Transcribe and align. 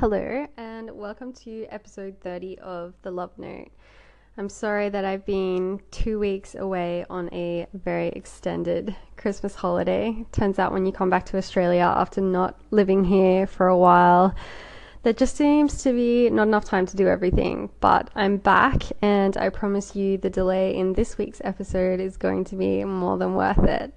Hello, 0.00 0.44
and 0.56 0.90
welcome 0.90 1.32
to 1.32 1.66
episode 1.70 2.16
30 2.20 2.58
of 2.58 2.94
The 3.02 3.12
Love 3.12 3.30
Note. 3.38 3.68
I'm 4.36 4.48
sorry 4.48 4.88
that 4.88 5.04
I've 5.04 5.24
been 5.24 5.80
two 5.92 6.18
weeks 6.18 6.56
away 6.56 7.06
on 7.08 7.32
a 7.32 7.68
very 7.72 8.08
extended 8.08 8.96
Christmas 9.16 9.54
holiday. 9.54 10.26
Turns 10.32 10.58
out, 10.58 10.72
when 10.72 10.84
you 10.84 10.90
come 10.90 11.10
back 11.10 11.24
to 11.26 11.36
Australia 11.36 11.82
after 11.82 12.20
not 12.20 12.60
living 12.72 13.04
here 13.04 13.46
for 13.46 13.68
a 13.68 13.78
while, 13.78 14.34
there 15.04 15.12
just 15.12 15.36
seems 15.36 15.84
to 15.84 15.92
be 15.92 16.28
not 16.28 16.48
enough 16.48 16.64
time 16.64 16.86
to 16.86 16.96
do 16.96 17.06
everything. 17.06 17.70
But 17.78 18.10
I'm 18.16 18.38
back, 18.38 18.82
and 19.00 19.36
I 19.36 19.48
promise 19.48 19.94
you 19.94 20.18
the 20.18 20.28
delay 20.28 20.74
in 20.74 20.94
this 20.94 21.16
week's 21.18 21.40
episode 21.44 22.00
is 22.00 22.16
going 22.16 22.42
to 22.46 22.56
be 22.56 22.82
more 22.82 23.16
than 23.16 23.36
worth 23.36 23.62
it. 23.62 23.94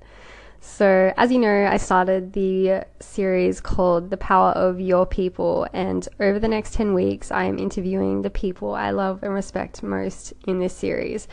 So, 0.59 1.13
as 1.17 1.31
you 1.31 1.39
know, 1.39 1.65
I 1.65 1.77
started 1.77 2.33
the 2.33 2.85
series 2.99 3.61
called 3.61 4.09
The 4.09 4.17
Power 4.17 4.51
of 4.51 4.79
Your 4.79 5.05
People, 5.05 5.67
and 5.73 6.07
over 6.19 6.39
the 6.39 6.47
next 6.47 6.73
10 6.73 6.93
weeks, 6.93 7.31
I 7.31 7.43
am 7.45 7.59
interviewing 7.59 8.21
the 8.21 8.29
people 8.29 8.73
I 8.73 8.91
love 8.91 9.23
and 9.23 9.33
respect 9.33 9.83
most 9.83 10.33
in 10.46 10.59
this 10.59 10.75
series, 10.75 11.27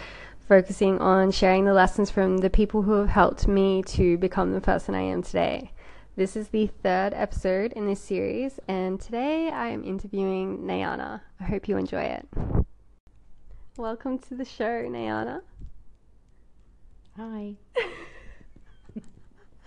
focusing 0.48 0.98
on 0.98 1.30
sharing 1.30 1.64
the 1.64 1.72
lessons 1.72 2.10
from 2.10 2.38
the 2.38 2.50
people 2.50 2.82
who 2.82 2.92
have 2.92 3.08
helped 3.08 3.48
me 3.48 3.82
to 3.84 4.18
become 4.18 4.52
the 4.52 4.60
person 4.60 4.94
I 4.94 5.02
am 5.02 5.22
today. 5.22 5.72
This 6.16 6.36
is 6.36 6.48
the 6.48 6.66
third 6.66 7.12
episode 7.14 7.72
in 7.72 7.86
this 7.86 8.00
series, 8.00 8.60
and 8.68 9.00
today 9.00 9.48
I 9.48 9.68
am 9.68 9.84
interviewing 9.84 10.60
Nayana. 10.60 11.22
I 11.40 11.44
hope 11.44 11.66
you 11.66 11.76
enjoy 11.76 12.02
it. 12.02 12.28
Welcome 13.76 14.18
to 14.20 14.34
the 14.34 14.44
show, 14.44 14.84
Nayana. 14.84 15.40
Hi. 17.16 17.54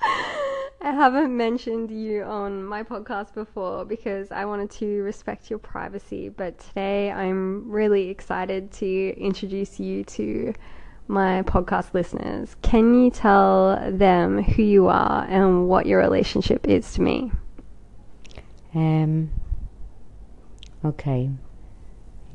I 0.82 0.92
haven't 0.92 1.36
mentioned 1.36 1.92
you 1.92 2.24
on 2.24 2.64
my 2.64 2.84
podcast 2.84 3.34
before 3.34 3.84
because 3.84 4.32
I 4.32 4.46
wanted 4.46 4.70
to 4.72 5.02
respect 5.02 5.50
your 5.50 5.60
privacy, 5.60 6.30
but 6.30 6.60
today 6.60 7.12
I'm 7.12 7.70
really 7.70 8.10
excited 8.10 8.71
to 8.74 9.20
introduce 9.20 9.80
you 9.80 10.04
to 10.05 10.54
my 11.08 11.41
podcast 11.44 11.94
listeners. 11.94 12.55
Can 12.62 12.94
you 12.94 13.10
tell 13.10 13.91
them 13.91 14.44
who 14.44 14.62
you 14.62 14.88
are 14.88 15.26
and 15.27 15.68
what 15.68 15.86
your 15.86 15.99
relationship 15.99 16.68
is 16.68 16.93
to 16.93 17.02
me? 17.02 17.32
Um. 18.76 19.32
Okay. 20.86 21.32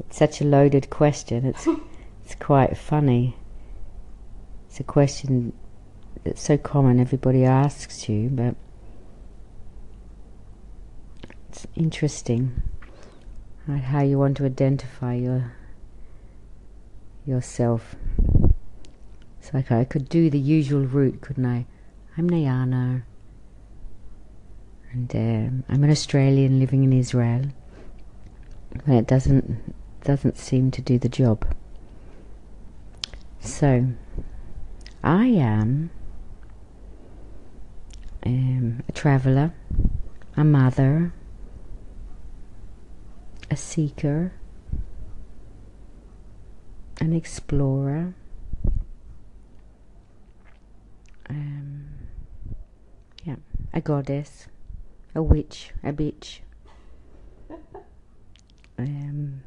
It's 0.00 0.16
such 0.16 0.40
a 0.40 0.44
loaded 0.44 0.90
question. 0.90 1.46
It's 1.46 1.66
it's 2.24 2.34
quite 2.34 2.76
funny. 2.76 3.36
It's 4.66 4.80
a 4.80 4.84
question 4.84 5.52
that's 6.24 6.42
so 6.42 6.56
common. 6.56 7.00
Everybody 7.00 7.44
asks 7.44 8.08
you, 8.08 8.28
but 8.30 8.54
it's 11.48 11.66
interesting 11.74 12.62
how 13.66 14.02
you 14.02 14.18
want 14.18 14.36
to 14.38 14.44
identify 14.44 15.14
your 15.14 15.52
yourself. 17.26 17.96
It's 19.38 19.52
like 19.52 19.70
I 19.72 19.84
could 19.84 20.08
do 20.08 20.30
the 20.30 20.38
usual 20.38 20.82
route, 20.82 21.20
couldn't 21.20 21.46
I? 21.46 21.66
I'm 22.16 22.28
Nayana, 22.28 23.02
and 24.92 25.14
um, 25.16 25.64
I'm 25.68 25.84
an 25.84 25.90
Australian 25.90 26.58
living 26.58 26.84
in 26.84 26.92
Israel. 26.92 27.46
But 28.86 28.94
it 28.94 29.06
doesn't 29.06 29.74
doesn't 30.04 30.38
seem 30.38 30.70
to 30.72 30.80
do 30.82 30.98
the 30.98 31.08
job. 31.08 31.44
So, 33.40 33.86
I 35.02 35.26
am 35.26 35.90
um, 38.24 38.82
a 38.88 38.92
traveler, 38.92 39.52
a 40.36 40.44
mother, 40.44 41.12
a 43.50 43.56
seeker, 43.56 44.32
an 47.00 47.12
explorer, 47.12 48.14
um, 51.28 51.88
yeah, 53.24 53.36
a 53.72 53.80
goddess, 53.80 54.46
a 55.14 55.22
witch, 55.22 55.72
a 55.82 55.92
bitch. 55.92 56.40
Um, 58.78 59.42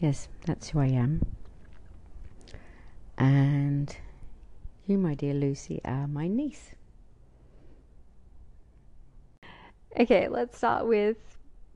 yes, 0.00 0.28
that's 0.44 0.70
who 0.70 0.80
I 0.80 0.88
am. 0.88 1.22
And 3.16 3.96
you, 4.86 4.98
my 4.98 5.14
dear 5.14 5.34
Lucy, 5.34 5.80
are 5.84 6.06
my 6.06 6.28
niece. 6.28 6.74
Okay, 9.98 10.28
let's 10.28 10.56
start 10.56 10.86
with 10.86 11.16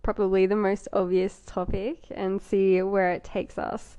probably 0.02 0.46
the 0.46 0.56
most 0.56 0.88
obvious 0.92 1.42
topic 1.46 2.06
and 2.10 2.42
see 2.42 2.82
where 2.82 3.12
it 3.12 3.22
takes 3.22 3.58
us. 3.58 3.96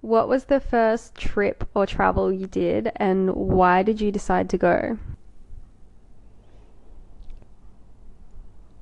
What 0.00 0.28
was 0.28 0.44
the 0.44 0.60
first 0.60 1.14
trip 1.14 1.68
or 1.74 1.86
travel 1.86 2.32
you 2.32 2.46
did, 2.46 2.90
and 2.96 3.34
why 3.34 3.82
did 3.82 4.00
you 4.00 4.10
decide 4.10 4.50
to 4.50 4.58
go? 4.58 4.98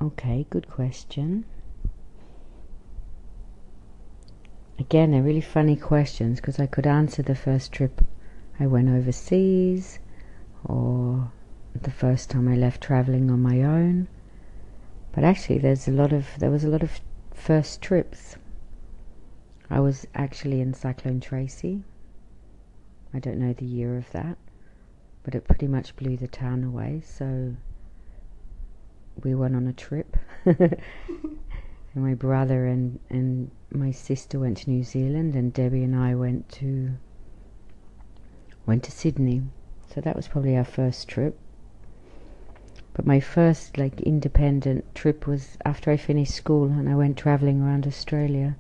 Okay, 0.01 0.47
good 0.51 0.69
question. 0.69 1.45
Again, 4.79 5.13
they're 5.13 5.23
really 5.23 5.41
funny 5.41 5.77
questions 5.77 6.41
because 6.41 6.59
I 6.59 6.67
could 6.67 6.87
answer 6.87 7.23
the 7.23 7.37
first 7.37 7.71
trip 7.71 8.03
I 8.63 8.67
went 8.67 8.89
overseas 8.89 9.99
or 10.65 11.33
the 11.75 11.91
first 11.91 12.31
time 12.31 12.47
I 12.47 12.55
left 12.55 12.81
traveling 12.81 13.29
on 13.29 13.43
my 13.43 13.61
own. 13.61 14.07
But 15.11 15.25
actually, 15.25 15.59
there's 15.59 15.89
a 15.89 15.91
lot 15.91 16.13
of 16.13 16.29
there 16.39 16.53
was 16.53 16.63
a 16.63 16.69
lot 16.69 16.85
of 16.85 17.01
first 17.35 17.83
trips. 17.83 18.37
I 19.69 19.81
was 19.81 20.07
actually 20.15 20.61
in 20.61 20.75
Cyclone 20.75 21.19
Tracy. 21.19 21.83
I 23.13 23.19
don't 23.19 23.41
know 23.41 23.53
the 23.53 23.65
year 23.65 23.97
of 23.97 24.09
that, 24.13 24.39
but 25.25 25.35
it 25.35 25.49
pretty 25.49 25.67
much 25.67 25.97
blew 25.97 26.17
the 26.17 26.29
town 26.29 26.63
away. 26.63 27.03
So 27.05 27.57
we 29.25 29.35
went 29.35 29.57
on 29.57 29.67
a 29.67 29.73
trip. 29.73 30.17
and 30.45 30.79
my 31.97 32.15
brother 32.15 32.67
and, 32.67 33.01
and 33.11 33.51
my 33.73 33.91
sister 33.91 34.39
went 34.39 34.59
to 34.59 34.71
New 34.71 34.85
Zealand, 34.85 35.35
and 35.35 35.53
Debbie 35.53 35.83
and 35.83 35.97
I 35.97 36.15
went 36.15 36.49
to 36.61 36.93
went 38.67 38.83
to 38.85 38.93
Sydney. 38.93 39.43
So 39.95 40.01
that 40.01 40.17
was 40.17 40.29
probably 40.29 40.57
our 40.57 40.65
first 40.65 41.09
trip. 41.09 41.39
But 42.95 43.07
my 43.07 43.21
first 43.21 43.79
like 43.79 44.01
independent 44.01 44.95
trip 44.95 45.27
was 45.27 45.57
after 45.65 45.91
I 45.91 45.97
finished 45.97 46.35
school 46.35 46.65
and 46.65 46.89
I 46.89 46.95
went 46.95 47.17
traveling 47.17 47.63
around 47.63 47.87
Australia 47.87 48.57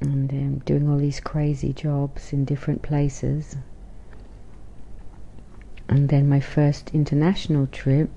and 0.00 0.30
um, 0.32 0.58
doing 0.60 0.88
all 0.88 0.98
these 0.98 1.20
crazy 1.20 1.72
jobs 1.72 2.32
in 2.32 2.44
different 2.44 2.82
places. 2.82 3.56
And 5.88 6.08
then 6.08 6.28
my 6.28 6.40
first 6.40 6.90
international 6.94 7.66
trip 7.66 8.10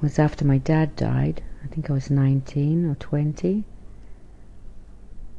was 0.00 0.18
after 0.18 0.44
my 0.44 0.58
dad 0.58 0.96
died. 0.96 1.42
I 1.64 1.68
think 1.68 1.88
I 1.88 1.92
was 1.92 2.10
19 2.10 2.84
or 2.86 2.94
20. 2.96 3.64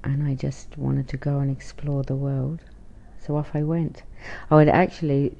And 0.03 0.23
I 0.23 0.35
just 0.35 0.77
wanted 0.77 1.07
to 1.09 1.17
go 1.17 1.39
and 1.39 1.51
explore 1.51 2.03
the 2.03 2.15
world. 2.15 2.61
So 3.27 3.35
off 3.35 3.51
I 3.53 3.63
went. 3.63 4.03
Oh, 4.49 4.57
and 4.57 4.69
actually, 4.69 5.35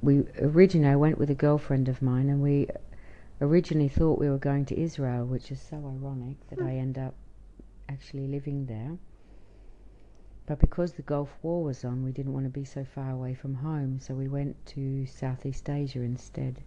we 0.00 0.22
originally 0.40 0.92
I 0.92 0.94
went 0.94 1.18
with 1.18 1.28
a 1.28 1.34
girlfriend 1.34 1.88
of 1.88 2.00
mine, 2.00 2.28
and 2.28 2.40
we 2.40 2.68
originally 3.40 3.88
thought 3.88 4.20
we 4.20 4.30
were 4.30 4.38
going 4.38 4.64
to 4.66 4.80
Israel, 4.80 5.26
which 5.26 5.50
is 5.50 5.60
so 5.60 5.76
ironic 5.76 6.36
that 6.50 6.60
I 6.60 6.76
end 6.76 6.96
up 6.96 7.14
actually 7.88 8.28
living 8.28 8.66
there. 8.66 8.96
But 10.46 10.60
because 10.60 10.92
the 10.92 11.02
Gulf 11.02 11.30
War 11.42 11.64
was 11.64 11.84
on, 11.84 12.04
we 12.04 12.12
didn't 12.12 12.32
want 12.32 12.46
to 12.46 12.50
be 12.50 12.64
so 12.64 12.84
far 12.84 13.10
away 13.10 13.34
from 13.34 13.54
home, 13.54 13.98
so 13.98 14.14
we 14.14 14.28
went 14.28 14.64
to 14.66 15.04
Southeast 15.06 15.68
Asia 15.68 16.00
instead. 16.00 16.62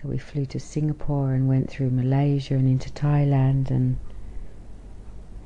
So 0.00 0.08
we 0.08 0.18
flew 0.18 0.46
to 0.46 0.60
Singapore 0.60 1.32
and 1.32 1.48
went 1.48 1.68
through 1.68 1.90
Malaysia 1.90 2.54
and 2.54 2.68
into 2.68 2.90
Thailand, 2.90 3.68
and 3.68 3.98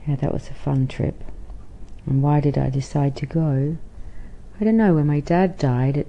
yeah, 0.06 0.16
that 0.16 0.30
was 0.30 0.50
a 0.50 0.54
fun 0.54 0.88
trip. 0.88 1.24
And 2.06 2.22
why 2.22 2.40
did 2.40 2.58
I 2.58 2.70
decide 2.70 3.14
to 3.16 3.26
go? 3.26 3.76
I 4.60 4.64
don't 4.64 4.76
know. 4.76 4.94
When 4.94 5.06
my 5.06 5.20
dad 5.20 5.58
died, 5.58 5.96
it 5.96 6.08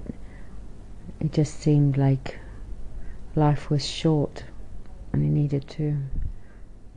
it 1.19 1.31
just 1.31 1.59
seemed 1.59 1.97
like 1.97 2.39
life 3.35 3.69
was 3.69 3.88
short, 3.88 4.43
and 5.13 5.23
I 5.23 5.27
needed 5.27 5.67
to 5.69 5.97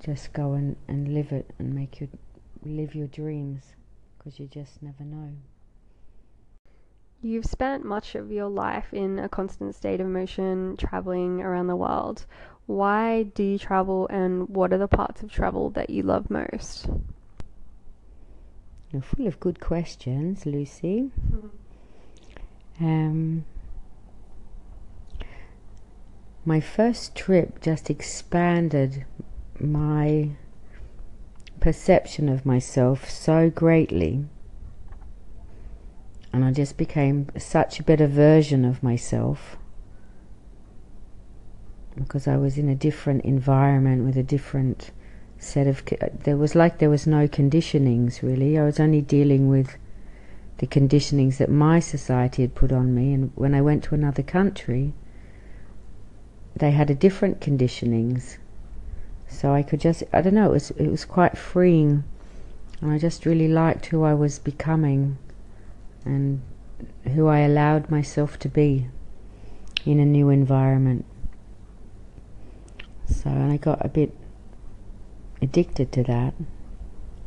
just 0.03 0.33
go 0.33 0.55
and, 0.55 0.77
and 0.89 1.13
live 1.13 1.33
it 1.33 1.51
and 1.59 1.75
make 1.75 2.01
you 2.01 2.09
live 2.65 2.95
your 2.95 3.07
dreams, 3.07 3.75
because 4.17 4.39
you 4.41 4.47
just 4.47 4.83
never 4.83 5.05
know. 5.05 5.31
You've 7.21 7.47
spent 7.47 7.85
much 7.85 8.15
of 8.15 8.33
your 8.33 8.49
life 8.49 8.93
in 8.93 9.19
a 9.19 9.29
constant 9.29 9.75
state 9.75 10.01
of 10.01 10.07
motion, 10.07 10.77
traveling 10.77 11.41
around 11.41 11.67
the 11.67 11.77
world. 11.77 12.27
Why 12.67 13.25
do 13.25 13.43
you 13.43 13.59
travel, 13.59 14.09
and 14.09 14.49
what 14.49 14.73
are 14.73 14.79
the 14.79 14.89
parts 14.89 15.23
of 15.23 15.31
travel 15.31 15.71
that 15.71 15.91
you 15.91 16.03
love 16.03 16.31
most? 16.31 16.89
You're 18.95 19.03
full 19.03 19.27
of 19.27 19.41
good 19.41 19.59
questions, 19.59 20.47
Lucy. 20.47 21.11
Um, 22.81 23.45
my 26.45 26.59
first 26.59 27.15
trip 27.15 27.61
just 27.61 27.89
expanded 27.89 29.05
my 29.61 30.31
perception 31.61 32.29
of 32.29 32.45
myself 32.45 33.09
so 33.09 33.49
greatly. 33.49 34.25
And 36.33 36.45
I 36.45 36.51
just 36.51 36.77
became 36.77 37.29
such 37.39 37.79
a 37.79 37.85
better 37.85 38.09
version 38.09 38.65
of 38.65 38.83
myself 38.83 39.57
because 41.95 42.27
I 42.27 42.37
was 42.37 42.59
in 42.59 42.69
a 42.69 42.75
different 42.75 43.25
environment 43.25 44.05
with 44.05 44.17
a 44.17 44.25
different 44.25 44.91
set 45.45 45.67
of. 45.67 45.83
There 46.25 46.37
was 46.37 46.55
like 46.55 46.79
there 46.79 46.91
was 46.91 47.07
no 47.07 47.29
conditionings 47.29 48.23
really. 48.23 48.59
I 48.59 48.65
was 48.65 48.81
only 48.81 49.01
dealing 49.01 49.49
with 49.49 49.77
the 50.59 50.67
conditionings 50.67 51.39
that 51.39 51.51
my 51.51 51.81
society 51.81 52.43
had 52.43 52.55
put 52.55 52.73
on 52.73 52.95
me. 52.95 53.13
And 53.13 53.33
when 53.35 53.55
I 53.55 53.61
went 53.61 53.85
to 53.85 53.95
another 53.95 54.23
country, 54.23 54.93
they 56.57 56.71
had 56.71 56.91
a 56.91 56.95
different 56.95 57.41
conditionings. 57.41 58.39
So 59.29 59.53
I 59.53 59.63
could 59.63 59.81
just, 59.81 60.05
I 60.13 60.21
don't 60.21 60.35
know, 60.35 60.51
it 60.51 60.53
was, 60.53 60.71
it 60.73 60.89
was 60.89 61.05
quite 61.05 61.37
freeing. 61.37 62.05
And 62.81 62.93
I 62.93 62.99
just 62.99 63.27
really 63.27 63.49
liked 63.49 63.87
who 63.87 64.05
I 64.05 64.15
was 64.15 64.39
becoming 64.39 65.19
and 66.05 66.41
who 67.15 67.27
I 67.27 67.41
allowed 67.41 67.91
myself 67.91 68.39
to 68.41 68.49
be 68.49 68.89
in 69.85 69.99
a 69.99 70.05
new 70.05 70.29
environment. 70.29 71.05
So 73.07 73.31
and 73.31 73.53
I 73.53 73.57
got 73.57 73.85
a 73.85 73.89
bit 73.89 74.15
addicted 75.45 75.93
to 75.93 76.03
that. 76.03 76.35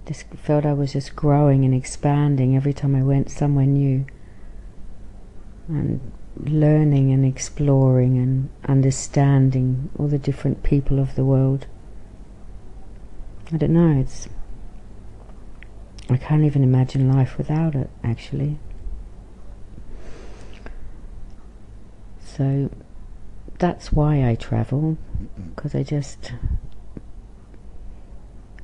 Just 0.06 0.26
felt 0.36 0.66
I 0.66 0.74
was 0.74 0.94
just 0.94 1.16
growing 1.16 1.64
and 1.64 1.74
expanding 1.74 2.56
every 2.56 2.74
time 2.74 2.96
I 2.96 3.04
went 3.04 3.30
somewhere 3.30 3.66
new. 3.66 4.06
And 5.68 6.12
learning 6.46 7.12
and 7.12 7.26
exploring 7.26 8.18
and 8.18 8.50
understanding 8.68 9.90
all 9.98 10.08
the 10.08 10.20
different 10.20 10.64
people 10.64 11.00
of 11.00 11.16
the 11.16 11.26
world. 11.26 11.68
I 13.52 13.58
don't 13.58 13.74
know, 13.74 14.00
it's. 14.00 14.28
I 16.10 16.18
can't 16.18 16.44
even 16.44 16.64
imagine 16.64 17.12
life 17.12 17.38
without 17.38 17.76
it, 17.76 17.90
actually. 18.04 18.60
So 22.24 22.70
that's 23.60 23.92
why 23.92 24.30
I 24.30 24.36
travel, 24.36 24.98
because 25.56 25.76
I 25.76 25.84
just. 25.84 26.34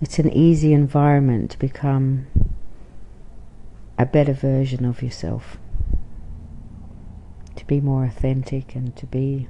It's 0.04 0.20
an 0.20 0.34
easy 0.34 0.74
environment 0.74 1.52
to 1.52 1.58
become 1.58 2.28
a 3.98 4.06
better 4.06 4.34
version 4.34 4.84
of 4.84 5.02
yourself 5.02 5.58
to 7.56 7.66
be 7.66 7.80
more 7.80 8.04
authentic 8.04 8.76
and 8.76 8.94
to 8.98 9.06
be 9.06 9.48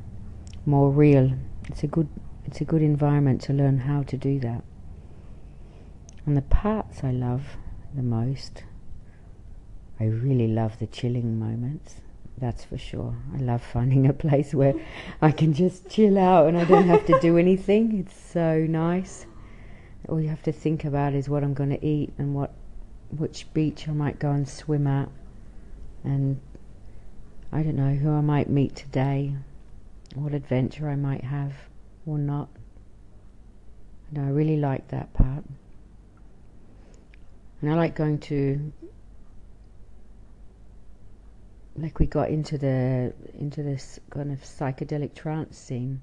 more 0.63 0.91
real. 0.91 1.33
It's 1.69 1.81
a 1.81 1.87
good 1.87 2.07
it's 2.45 2.61
a 2.61 2.65
good 2.65 2.83
environment 2.83 3.41
to 3.45 3.53
learn 3.53 3.79
how 3.79 4.03
to 4.03 4.15
do 4.15 4.39
that. 4.41 4.63
And 6.27 6.37
the 6.37 6.43
parts 6.43 7.03
I 7.03 7.09
love 7.09 7.57
the 7.95 8.03
most, 8.03 8.63
I 9.99 10.03
really 10.03 10.49
love 10.49 10.77
the 10.77 10.85
chilling 10.85 11.39
moments. 11.39 11.95
That's 12.37 12.63
for 12.63 12.77
sure. 12.77 13.15
I 13.33 13.37
love 13.37 13.63
finding 13.63 14.05
a 14.13 14.13
place 14.13 14.53
where 14.53 14.75
I 15.19 15.31
can 15.31 15.51
just 15.51 15.89
chill 15.89 16.19
out 16.19 16.47
and 16.47 16.59
I 16.59 16.65
don't 16.65 16.89
have 16.89 17.07
to 17.07 17.19
do 17.21 17.37
anything. 17.47 17.97
It's 17.97 18.15
so 18.15 18.67
nice. 18.69 19.25
All 20.09 20.19
you 20.19 20.29
have 20.29 20.43
to 20.43 20.51
think 20.51 20.85
about 20.85 21.13
is 21.13 21.29
what 21.29 21.43
I'm 21.43 21.53
going 21.53 21.69
to 21.69 21.85
eat 21.85 22.13
and 22.17 22.35
what 22.35 22.53
which 23.09 23.51
beach 23.53 23.87
I 23.87 23.91
might 23.91 24.19
go 24.19 24.31
and 24.31 24.47
swim 24.47 24.87
at 24.87 25.07
and 26.03 26.39
I 27.51 27.61
don't 27.61 27.75
know 27.75 27.93
who 27.93 28.11
I 28.11 28.21
might 28.21 28.49
meet 28.49 28.75
today, 28.75 29.35
what 30.15 30.33
adventure 30.33 30.89
I 30.89 30.95
might 30.95 31.23
have 31.23 31.53
or 32.05 32.17
not. 32.17 32.49
And 34.09 34.25
I 34.25 34.29
really 34.29 34.57
like 34.57 34.87
that 34.89 35.13
part. 35.13 35.43
And 37.61 37.71
I 37.71 37.75
like 37.75 37.95
going 37.95 38.17
to 38.19 38.73
like 41.75 41.99
we 41.99 42.05
got 42.05 42.29
into 42.29 42.57
the 42.57 43.13
into 43.39 43.63
this 43.63 43.99
kind 44.09 44.31
of 44.31 44.41
psychedelic 44.41 45.15
trance 45.15 45.57
scene. 45.57 46.01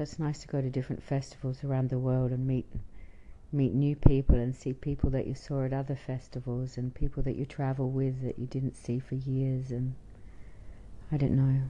It's 0.00 0.18
nice 0.18 0.38
to 0.38 0.48
go 0.48 0.62
to 0.62 0.70
different 0.70 1.02
festivals 1.02 1.62
around 1.62 1.90
the 1.90 1.98
world 1.98 2.30
and 2.30 2.46
meet 2.46 2.64
meet 3.52 3.74
new 3.74 3.94
people 3.94 4.36
and 4.36 4.56
see 4.56 4.72
people 4.72 5.10
that 5.10 5.26
you 5.26 5.34
saw 5.34 5.62
at 5.64 5.74
other 5.74 5.94
festivals 5.94 6.78
and 6.78 6.94
people 6.94 7.22
that 7.24 7.36
you 7.36 7.44
travel 7.44 7.90
with 7.90 8.22
that 8.22 8.38
you 8.38 8.46
didn't 8.46 8.76
see 8.76 8.98
for 8.98 9.16
years 9.16 9.70
and 9.70 9.94
I 11.12 11.18
don't 11.18 11.36
know. 11.36 11.60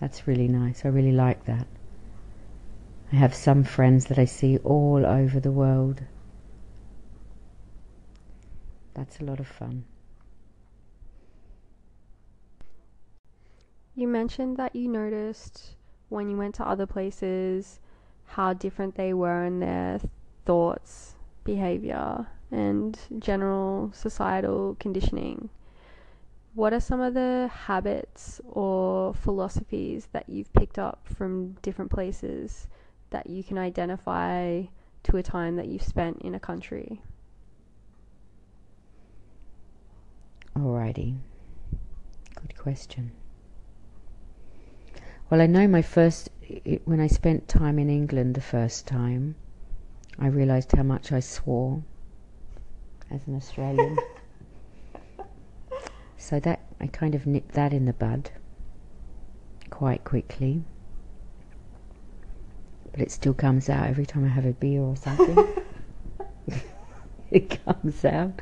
That's 0.00 0.26
really 0.26 0.48
nice. 0.48 0.86
I 0.86 0.88
really 0.88 1.12
like 1.12 1.44
that. 1.44 1.66
I 3.12 3.16
have 3.16 3.34
some 3.34 3.64
friends 3.64 4.06
that 4.06 4.18
I 4.18 4.24
see 4.24 4.56
all 4.58 5.04
over 5.04 5.38
the 5.38 5.52
world. 5.52 6.02
That's 8.94 9.20
a 9.20 9.24
lot 9.24 9.40
of 9.40 9.46
fun. 9.46 9.84
You 13.94 14.08
mentioned 14.08 14.56
that 14.56 14.74
you 14.74 14.88
noticed 14.88 15.74
when 16.14 16.30
you 16.30 16.36
went 16.36 16.54
to 16.54 16.66
other 16.66 16.86
places 16.86 17.80
how 18.26 18.52
different 18.52 18.94
they 18.94 19.12
were 19.12 19.44
in 19.44 19.60
their 19.60 20.00
thoughts 20.46 21.14
behavior 21.44 22.26
and 22.50 22.98
general 23.18 23.90
societal 23.92 24.76
conditioning. 24.80 25.50
What 26.54 26.72
are 26.72 26.80
some 26.80 27.00
of 27.00 27.14
the 27.14 27.50
habits 27.52 28.40
or 28.48 29.12
philosophies 29.14 30.08
that 30.12 30.28
you've 30.28 30.52
picked 30.52 30.78
up 30.78 31.00
from 31.04 31.56
different 31.62 31.90
places 31.90 32.68
that 33.10 33.28
you 33.28 33.42
can 33.42 33.58
identify 33.58 34.62
to 35.02 35.16
a 35.16 35.22
time 35.22 35.56
that 35.56 35.66
you've 35.66 35.82
spent 35.82 36.22
in 36.22 36.34
a 36.34 36.40
country? 36.40 37.02
Alrighty. 40.56 41.16
Good 42.36 42.56
question. 42.56 43.10
Well, 45.30 45.40
I 45.40 45.46
know 45.46 45.66
my 45.66 45.82
first, 45.82 46.28
when 46.84 47.00
I 47.00 47.06
spent 47.06 47.48
time 47.48 47.78
in 47.78 47.88
England 47.88 48.34
the 48.34 48.40
first 48.40 48.86
time, 48.86 49.36
I 50.18 50.26
realised 50.26 50.72
how 50.72 50.82
much 50.82 51.12
I 51.12 51.20
swore 51.20 51.82
as 53.10 53.26
an 53.26 53.34
Australian. 53.34 53.98
so 56.18 56.38
that 56.40 56.60
I 56.80 56.86
kind 56.88 57.14
of 57.14 57.26
nipped 57.26 57.52
that 57.52 57.72
in 57.72 57.86
the 57.86 57.92
bud 57.94 58.30
quite 59.70 60.04
quickly. 60.04 60.62
But 62.92 63.00
it 63.00 63.10
still 63.10 63.34
comes 63.34 63.68
out 63.68 63.88
every 63.88 64.06
time 64.06 64.24
I 64.24 64.28
have 64.28 64.46
a 64.46 64.52
beer 64.52 64.82
or 64.82 64.96
something. 64.96 65.48
it 67.30 67.64
comes 67.64 68.04
out. 68.04 68.40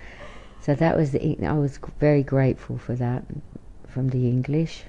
So 0.61 0.75
that 0.75 0.97
was 0.97 1.13
the. 1.13 1.47
I 1.47 1.53
was 1.53 1.79
very 1.99 2.23
grateful 2.23 2.77
for 2.77 2.95
that 2.97 3.25
from 3.89 4.11
the 4.11 4.29
English. 4.29 4.85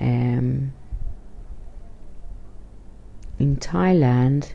Um, 0.00 0.72
in 3.38 3.56
Thailand, 3.56 4.52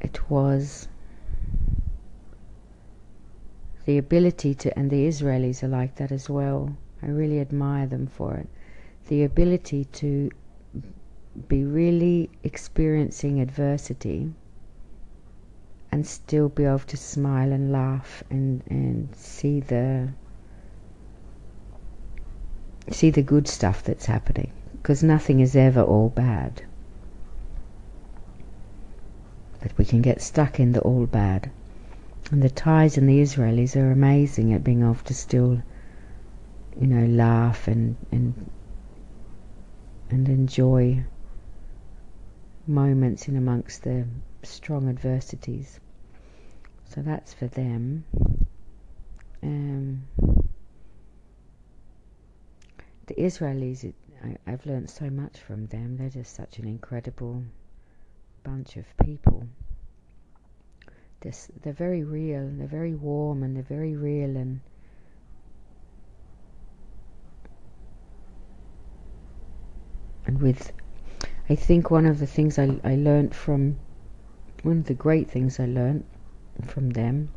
it 0.00 0.30
was 0.30 0.88
the 3.84 3.98
ability 3.98 4.54
to, 4.54 4.78
and 4.78 4.90
the 4.90 5.06
Israelis 5.06 5.62
are 5.62 5.68
like 5.68 5.96
that 5.96 6.12
as 6.12 6.28
well. 6.28 6.76
I 7.02 7.06
really 7.06 7.40
admire 7.40 7.86
them 7.86 8.06
for 8.06 8.34
it. 8.34 8.48
The 9.08 9.24
ability 9.24 9.84
to 9.84 10.30
be 11.48 11.64
really 11.64 12.30
experiencing 12.42 13.40
adversity 13.40 14.32
and 15.92 16.06
still 16.06 16.48
be 16.48 16.64
able 16.64 16.78
to 16.80 16.96
smile 16.96 17.52
and 17.52 17.70
laugh 17.70 18.24
and, 18.30 18.62
and 18.68 19.14
see 19.14 19.60
the 19.60 20.08
see 22.90 23.10
the 23.10 23.22
good 23.22 23.48
stuff 23.48 23.82
that's 23.82 24.06
happening 24.06 24.50
because 24.72 25.02
nothing 25.02 25.40
is 25.40 25.56
ever 25.56 25.82
all 25.82 26.08
bad 26.08 26.62
but 29.66 29.76
we 29.78 29.84
can 29.84 30.00
get 30.00 30.22
stuck 30.22 30.60
in 30.60 30.70
the 30.70 30.80
all 30.80 31.06
bad. 31.06 31.50
And 32.30 32.40
the 32.40 32.50
Thais 32.50 32.96
and 32.96 33.08
the 33.08 33.20
Israelis 33.20 33.74
are 33.74 33.90
amazing 33.90 34.52
at 34.52 34.62
being 34.62 34.82
able 34.82 34.94
to 34.94 35.14
still, 35.14 35.60
you 36.80 36.86
know, 36.86 37.04
laugh 37.06 37.66
and 37.66 37.96
and 38.12 38.48
and 40.08 40.28
enjoy 40.28 41.02
moments 42.66 43.26
in 43.26 43.36
amongst 43.36 43.82
the 43.82 44.06
strong 44.44 44.88
adversities. 44.88 45.80
So 46.88 47.02
that's 47.02 47.32
for 47.32 47.48
them. 47.48 48.04
Um, 49.42 50.04
the 53.06 53.14
Israelis, 53.14 53.92
I, 54.24 54.36
I've 54.46 54.66
learned 54.66 54.90
so 54.90 55.08
much 55.10 55.38
from 55.38 55.66
them. 55.66 55.96
They're 55.96 56.10
just 56.10 56.34
such 56.34 56.58
an 56.58 56.66
incredible 56.66 57.42
bunch 58.42 58.76
of 58.76 58.84
people. 59.04 59.46
They're, 61.20 61.32
they're 61.62 61.72
very 61.72 62.04
real, 62.04 62.50
they're 62.52 62.66
very 62.66 62.94
warm, 62.94 63.42
and 63.42 63.56
they're 63.56 63.62
very 63.62 63.96
real, 63.96 64.36
and 64.36 64.60
and 70.26 70.42
with 70.42 70.72
I 71.48 71.54
think 71.54 71.90
one 71.90 72.06
of 72.06 72.18
the 72.18 72.26
things 72.26 72.58
I, 72.58 72.78
I 72.82 72.96
learned 72.96 73.34
from 73.34 73.78
one 74.62 74.78
of 74.78 74.86
the 74.86 74.94
great 74.94 75.30
things 75.30 75.60
I 75.60 75.66
learned 75.66 76.04
from 76.66 76.90
them 76.90 77.28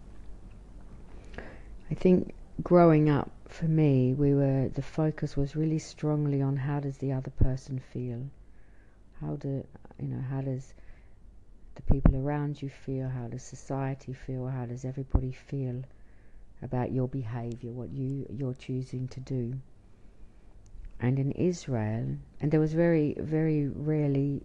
I 1.92 1.94
think 1.94 2.34
growing 2.64 3.10
up 3.10 3.32
for 3.50 3.66
me 3.66 4.14
we 4.14 4.34
were 4.34 4.70
the 4.70 4.82
focus 4.82 5.36
was 5.36 5.56
really 5.56 5.80
strongly 5.80 6.42
on 6.42 6.56
how 6.56 6.80
does 6.80 6.98
the 7.00 7.12
other 7.12 7.32
person 7.32 7.80
feel? 7.80 8.30
How 9.20 9.36
do 9.36 9.66
you 10.00 10.08
know 10.08 10.22
how 10.30 10.42
does 10.42 10.74
the 11.76 11.82
people 11.82 12.16
around 12.16 12.62
you 12.62 12.70
feel? 12.70 13.10
How 13.10 13.28
does 13.28 13.44
society 13.44 14.14
feel? 14.14 14.48
How 14.48 14.66
does 14.66 14.86
everybody 14.86 15.32
feel 15.32 15.84
about 16.62 16.92
your 16.92 17.08
behavior 17.08 17.72
what 17.72 17.90
you 17.90 18.28
you're 18.30 18.54
choosing 18.54 19.08
to 19.10 19.20
do? 19.20 19.60
And 21.00 21.18
in 21.18 21.32
Israel, 21.32 22.18
and 22.40 22.52
there 22.52 22.60
was 22.60 22.74
very, 22.74 23.16
very 23.20 23.68
rarely 23.68 24.44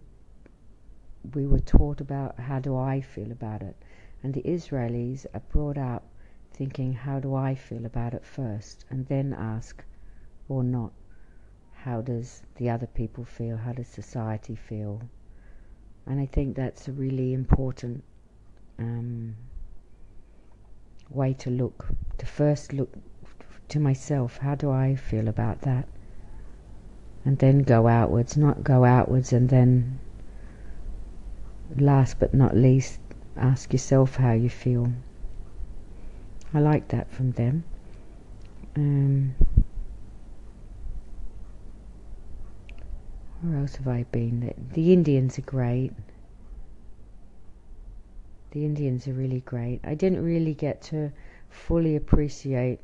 we 1.33 1.45
were 1.45 1.59
taught 1.59 2.01
about 2.01 2.39
how 2.39 2.59
do 2.59 2.75
I 2.75 3.01
feel 3.01 3.31
about 3.31 3.61
it. 3.61 3.75
And 4.23 4.33
the 4.33 4.41
Israelis 4.43 5.25
are 5.33 5.41
brought 5.51 5.77
up 5.77 6.03
thinking, 6.55 6.93
how 6.93 7.19
do 7.19 7.35
I 7.35 7.55
feel 7.55 7.85
about 7.85 8.13
it 8.13 8.25
first, 8.25 8.85
and 8.89 9.05
then 9.07 9.33
ask, 9.33 9.83
or 10.49 10.63
not, 10.63 10.91
how 11.73 12.01
does 12.01 12.41
the 12.55 12.69
other 12.69 12.87
people 12.87 13.23
feel, 13.25 13.57
how 13.57 13.73
does 13.73 13.87
society 13.87 14.55
feel. 14.55 15.01
And 16.05 16.19
I 16.19 16.25
think 16.25 16.55
that's 16.55 16.87
a 16.87 16.91
really 16.91 17.33
important 17.33 18.03
um, 18.79 19.35
way 21.09 21.33
to 21.33 21.49
look, 21.49 21.87
to 22.17 22.25
first 22.25 22.73
look 22.73 22.93
to 23.69 23.79
myself, 23.79 24.37
how 24.37 24.55
do 24.55 24.71
I 24.71 24.95
feel 24.95 25.27
about 25.27 25.61
that? 25.61 25.87
and 27.25 27.39
then 27.39 27.59
go 27.63 27.87
outwards, 27.87 28.37
not 28.37 28.63
go 28.63 28.85
outwards 28.85 29.33
and 29.33 29.49
then, 29.49 29.99
last 31.75 32.19
but 32.19 32.35
not 32.35 32.55
least, 32.55 32.99
ask 33.35 33.73
yourself 33.73 34.17
how 34.17 34.31
you 34.31 34.47
feel. 34.49 34.93
I 36.55 36.59
like 36.59 36.87
that 36.87 37.11
from 37.11 37.33
them. 37.33 37.65
Um, 38.77 39.35
where 43.41 43.59
else 43.59 43.75
have 43.75 43.89
I 43.89 44.03
been? 44.03 44.39
The, 44.39 44.53
the 44.73 44.93
Indians 44.93 45.37
are 45.37 45.41
great. 45.41 45.91
The 48.51 48.63
Indians 48.63 49.05
are 49.09 49.11
really 49.11 49.41
great. 49.41 49.81
I 49.83 49.95
didn't 49.95 50.23
really 50.23 50.53
get 50.53 50.81
to 50.83 51.11
fully 51.49 51.97
appreciate 51.97 52.79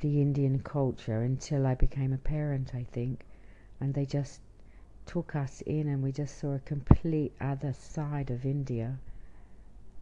the 0.00 0.20
Indian 0.20 0.58
culture 0.58 1.22
until 1.22 1.64
I 1.64 1.76
became 1.76 2.12
a 2.12 2.18
parent, 2.18 2.72
I 2.74 2.84
think. 2.90 3.20
And 3.78 3.94
they 3.94 4.06
just 4.06 4.40
took 5.06 5.36
us 5.36 5.60
in 5.66 5.86
and 5.86 6.02
we 6.02 6.10
just 6.10 6.40
saw 6.40 6.54
a 6.54 6.58
complete 6.58 7.32
other 7.40 7.72
side 7.74 8.32
of 8.32 8.44
India. 8.44 8.98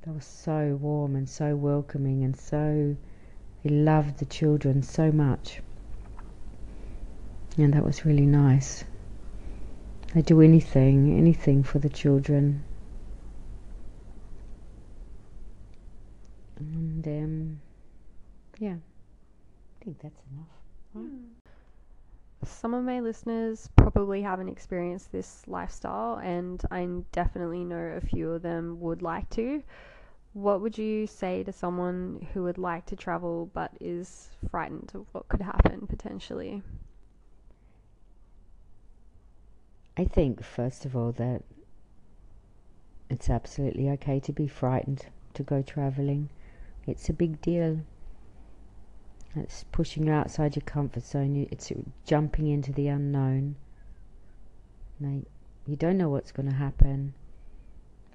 They 0.05 0.11
were 0.11 0.21
so 0.21 0.79
warm 0.81 1.15
and 1.15 1.29
so 1.29 1.55
welcoming 1.55 2.25
and 2.25 2.37
so 2.37 2.97
they 3.63 3.71
loved 3.71 4.19
the 4.19 4.25
children 4.25 4.83
so 4.83 5.13
much. 5.13 5.61
And 7.57 7.73
that 7.75 7.85
was 7.85 8.05
really 8.05 8.27
nice. 8.27 8.83
They 10.15 10.23
do 10.23 10.41
anything, 10.41 11.17
anything 11.17 11.63
for 11.63 11.79
the 11.79 11.89
children. 11.89 12.65
And 16.59 17.07
um, 17.07 17.61
yeah. 18.59 18.75
I 18.75 19.85
think 19.85 20.01
that's 20.01 20.23
enough. 20.33 20.47
Hmm. 20.93 21.25
Some 22.45 22.75
of 22.75 22.85
my 22.85 23.01
listeners 23.01 23.69
probably 23.77 24.23
haven't 24.23 24.49
experienced 24.49 25.13
this 25.13 25.43
lifestyle, 25.47 26.17
and 26.17 26.61
I 26.71 26.89
definitely 27.13 27.65
know 27.65 27.77
a 27.97 28.01
few 28.01 28.33
of 28.33 28.43
them 28.43 28.81
would 28.81 29.03
like 29.03 29.31
to. 29.31 29.63
What 30.35 30.63
would 30.63 30.79
you 30.79 31.07
say 31.07 31.43
to 31.45 31.53
someone 31.53 32.27
who 32.33 32.45
would 32.45 32.57
like 32.57 32.87
to 32.87 32.97
travel 32.97 33.51
but 33.53 33.73
is 33.81 34.31
frightened 34.51 34.91
of 34.95 35.07
what 35.13 35.29
could 35.29 35.43
happen 35.43 35.87
potentially? 35.87 36.63
I 39.97 40.05
think, 40.05 40.43
first 40.43 40.87
of 40.87 40.97
all, 40.97 41.13
that 41.13 41.43
it's 43.11 43.29
absolutely 43.29 43.91
okay 43.91 44.21
to 44.21 44.33
be 44.33 44.49
frightened 44.49 45.05
to 45.35 45.43
go 45.43 45.61
traveling. 45.61 46.31
It's 46.87 47.11
a 47.11 47.13
big 47.13 47.43
deal. 47.43 47.81
It's 49.37 49.65
pushing 49.71 50.07
you 50.07 50.13
outside 50.13 50.57
your 50.57 50.65
comfort 50.65 51.05
zone. 51.05 51.47
It's 51.51 51.71
jumping 52.07 52.47
into 52.49 52.73
the 52.73 52.89
unknown. 52.89 53.57
Now, 54.99 55.21
you 55.67 55.77
don't 55.77 55.99
know 55.99 56.09
what's 56.09 56.33
going 56.33 56.49
to 56.49 56.55
happen. 56.55 57.13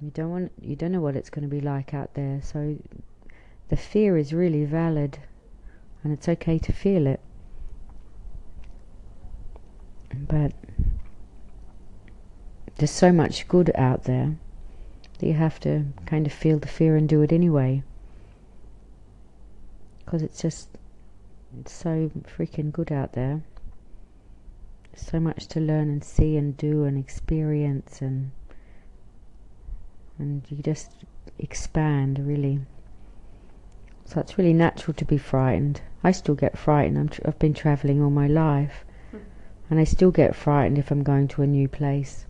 You 0.01 0.11
don't 0.11 0.29
want. 0.29 0.51
You 0.61 0.75
don't 0.75 0.91
know 0.91 1.01
what 1.01 1.15
it's 1.15 1.29
going 1.29 1.47
to 1.47 1.53
be 1.53 1.61
like 1.61 1.93
out 1.93 2.13
there. 2.13 2.39
So, 2.43 2.77
the 3.69 3.77
fear 3.77 4.17
is 4.17 4.31
really 4.31 4.63
valid, 4.63 5.19
and 6.03 6.13
it's 6.13 6.29
okay 6.29 6.59
to 6.59 6.71
feel 6.71 7.07
it. 7.07 7.19
But 10.13 10.53
there's 12.77 12.91
so 12.91 13.11
much 13.11 13.47
good 13.47 13.71
out 13.75 14.03
there 14.03 14.37
that 15.17 15.25
you 15.25 15.33
have 15.33 15.59
to 15.61 15.85
kind 16.05 16.27
of 16.27 16.33
feel 16.33 16.59
the 16.59 16.67
fear 16.67 16.95
and 16.95 17.09
do 17.09 17.21
it 17.23 17.31
anyway. 17.31 17.83
Because 20.05 20.21
it's 20.21 20.39
just 20.39 20.69
it's 21.59 21.73
so 21.73 22.11
freaking 22.37 22.71
good 22.71 22.91
out 22.91 23.13
there. 23.13 23.41
So 24.95 25.19
much 25.19 25.47
to 25.47 25.59
learn 25.59 25.89
and 25.89 26.03
see 26.03 26.37
and 26.37 26.55
do 26.55 26.83
and 26.83 26.97
experience 26.97 28.01
and 28.01 28.31
and 30.19 30.43
you 30.49 30.57
just 30.63 30.91
expand 31.39 32.25
really. 32.25 32.59
So 34.05 34.19
it's 34.19 34.37
really 34.37 34.53
natural 34.53 34.93
to 34.95 35.05
be 35.05 35.17
frightened. 35.17 35.81
I 36.03 36.11
still 36.11 36.35
get 36.35 36.57
frightened. 36.57 37.19
i 37.23 37.27
have 37.27 37.39
been 37.39 37.53
travelling 37.53 38.01
all 38.01 38.09
my 38.09 38.27
life, 38.27 38.85
mm. 39.13 39.19
and 39.69 39.79
I 39.79 39.83
still 39.83 40.11
get 40.11 40.35
frightened 40.35 40.77
if 40.77 40.91
I'm 40.91 41.03
going 41.03 41.27
to 41.29 41.41
a 41.41 41.47
new 41.47 41.67
place. 41.67 42.25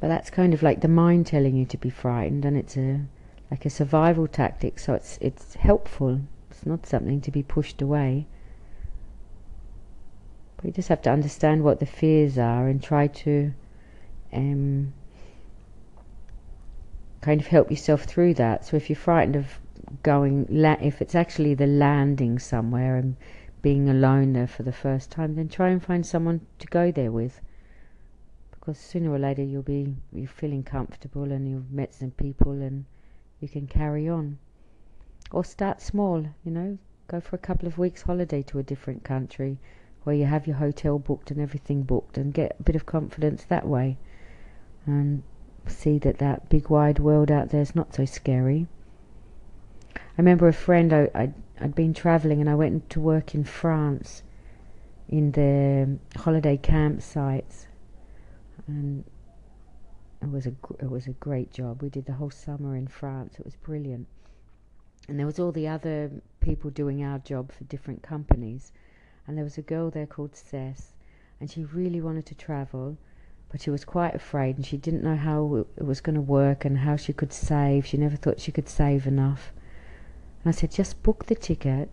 But 0.00 0.08
that's 0.08 0.30
kind 0.30 0.54
of 0.54 0.62
like 0.62 0.80
the 0.80 0.88
mind 0.88 1.26
telling 1.26 1.56
you 1.56 1.66
to 1.66 1.76
be 1.76 1.90
frightened, 1.90 2.44
and 2.44 2.56
it's 2.56 2.76
a 2.76 3.02
like 3.50 3.66
a 3.66 3.70
survival 3.70 4.26
tactic. 4.26 4.78
So 4.78 4.94
it's 4.94 5.18
it's 5.20 5.54
helpful 5.54 6.20
it's 6.60 6.66
not 6.66 6.84
something 6.84 7.22
to 7.22 7.30
be 7.30 7.42
pushed 7.42 7.80
away. 7.80 8.26
But 10.56 10.66
you 10.66 10.72
just 10.72 10.88
have 10.88 11.00
to 11.02 11.10
understand 11.10 11.64
what 11.64 11.80
the 11.80 11.86
fears 11.86 12.36
are 12.36 12.68
and 12.68 12.82
try 12.82 13.06
to 13.06 13.54
um, 14.32 14.92
kind 17.20 17.40
of 17.40 17.46
help 17.48 17.70
yourself 17.70 18.04
through 18.04 18.34
that. 18.34 18.64
So 18.64 18.76
if 18.76 18.88
you're 18.88 18.96
frightened 18.96 19.36
of 19.36 19.58
going, 20.02 20.46
if 20.50 21.02
it's 21.02 21.14
actually 21.14 21.54
the 21.54 21.66
landing 21.66 22.38
somewhere 22.38 22.96
and 22.96 23.16
being 23.62 23.88
alone 23.90 24.32
there 24.32 24.46
for 24.46 24.62
the 24.62 24.72
first 24.72 25.10
time, 25.10 25.34
then 25.34 25.48
try 25.48 25.68
and 25.68 25.82
find 25.82 26.06
someone 26.06 26.40
to 26.58 26.66
go 26.66 26.90
there 26.90 27.12
with. 27.12 27.40
Because 28.50 28.78
sooner 28.78 29.10
or 29.10 29.18
later 29.18 29.42
you'll 29.42 29.62
be 29.62 29.96
you're 30.12 30.28
feeling 30.28 30.62
comfortable 30.62 31.30
and 31.32 31.48
you've 31.48 31.70
met 31.70 31.94
some 31.94 32.10
people 32.12 32.52
and 32.52 32.84
you 33.40 33.48
can 33.48 33.66
carry 33.66 34.08
on. 34.08 34.38
Or 35.30 35.44
start 35.44 35.80
small, 35.80 36.26
you 36.44 36.50
know, 36.50 36.78
go 37.08 37.20
for 37.20 37.36
a 37.36 37.40
couple 37.40 37.68
of 37.68 37.78
weeks 37.78 38.02
holiday 38.02 38.42
to 38.42 38.58
a 38.58 38.62
different 38.62 39.04
country 39.04 39.58
where 40.04 40.16
you 40.16 40.24
have 40.24 40.46
your 40.46 40.56
hotel 40.56 40.98
booked 40.98 41.30
and 41.30 41.40
everything 41.40 41.82
booked 41.82 42.16
and 42.16 42.32
get 42.32 42.56
a 42.58 42.62
bit 42.62 42.76
of 42.76 42.86
confidence 42.86 43.44
that 43.44 43.66
way 43.66 43.98
and 44.86 45.22
see 45.66 45.98
that 45.98 46.18
that 46.18 46.48
big 46.48 46.68
wide 46.68 46.98
world 46.98 47.30
out 47.30 47.50
there 47.50 47.60
is 47.60 47.74
not 47.74 47.94
so 47.94 48.04
scary. 48.04 48.66
I 49.96 50.00
remember 50.18 50.48
a 50.48 50.52
friend 50.52 50.92
I, 50.92 51.10
I'd, 51.14 51.34
I'd 51.60 51.74
been 51.74 51.94
travelling 51.94 52.40
and 52.40 52.50
I 52.50 52.54
went 52.54 52.90
to 52.90 53.00
work 53.00 53.34
in 53.34 53.44
France 53.44 54.22
in 55.08 55.32
the 55.32 55.98
holiday 56.18 56.56
campsites 56.56 57.66
and 58.66 59.04
it 60.22 60.30
was 60.30 60.46
a 60.46 60.52
it 60.78 60.90
was 60.90 61.06
a 61.06 61.12
great 61.12 61.50
job. 61.52 61.82
We 61.82 61.88
did 61.88 62.06
the 62.06 62.12
whole 62.12 62.30
summer 62.30 62.76
in 62.76 62.86
France. 62.86 63.36
It 63.38 63.44
was 63.44 63.56
brilliant 63.56 64.06
and 65.08 65.18
there 65.18 65.26
was 65.26 65.38
all 65.38 65.52
the 65.52 65.66
other 65.66 66.10
people 66.40 66.70
doing 66.70 67.02
our 67.02 67.18
job 67.18 67.50
for 67.52 67.64
different 67.64 68.02
companies 68.02 68.72
and 69.26 69.36
there 69.36 69.44
was 69.44 69.58
a 69.58 69.62
girl 69.62 69.90
there 69.90 70.06
called 70.06 70.36
Cess 70.36 70.94
and 71.40 71.50
she 71.50 71.64
really 71.64 72.00
wanted 72.00 72.26
to 72.26 72.34
travel 72.34 72.96
but 73.50 73.60
she 73.60 73.70
was 73.70 73.84
quite 73.84 74.14
afraid 74.14 74.56
and 74.56 74.64
she 74.64 74.76
didn't 74.76 75.02
know 75.02 75.16
how 75.16 75.66
it 75.76 75.84
was 75.84 76.00
going 76.00 76.14
to 76.14 76.20
work 76.20 76.64
and 76.64 76.78
how 76.78 76.96
she 76.96 77.12
could 77.12 77.32
save. 77.32 77.86
She 77.86 77.96
never 77.96 78.16
thought 78.16 78.40
she 78.40 78.52
could 78.52 78.68
save 78.68 79.06
enough. 79.06 79.52
And 80.42 80.54
I 80.54 80.56
said 80.56 80.70
just 80.70 81.02
book 81.02 81.26
the 81.26 81.34
ticket 81.34 81.90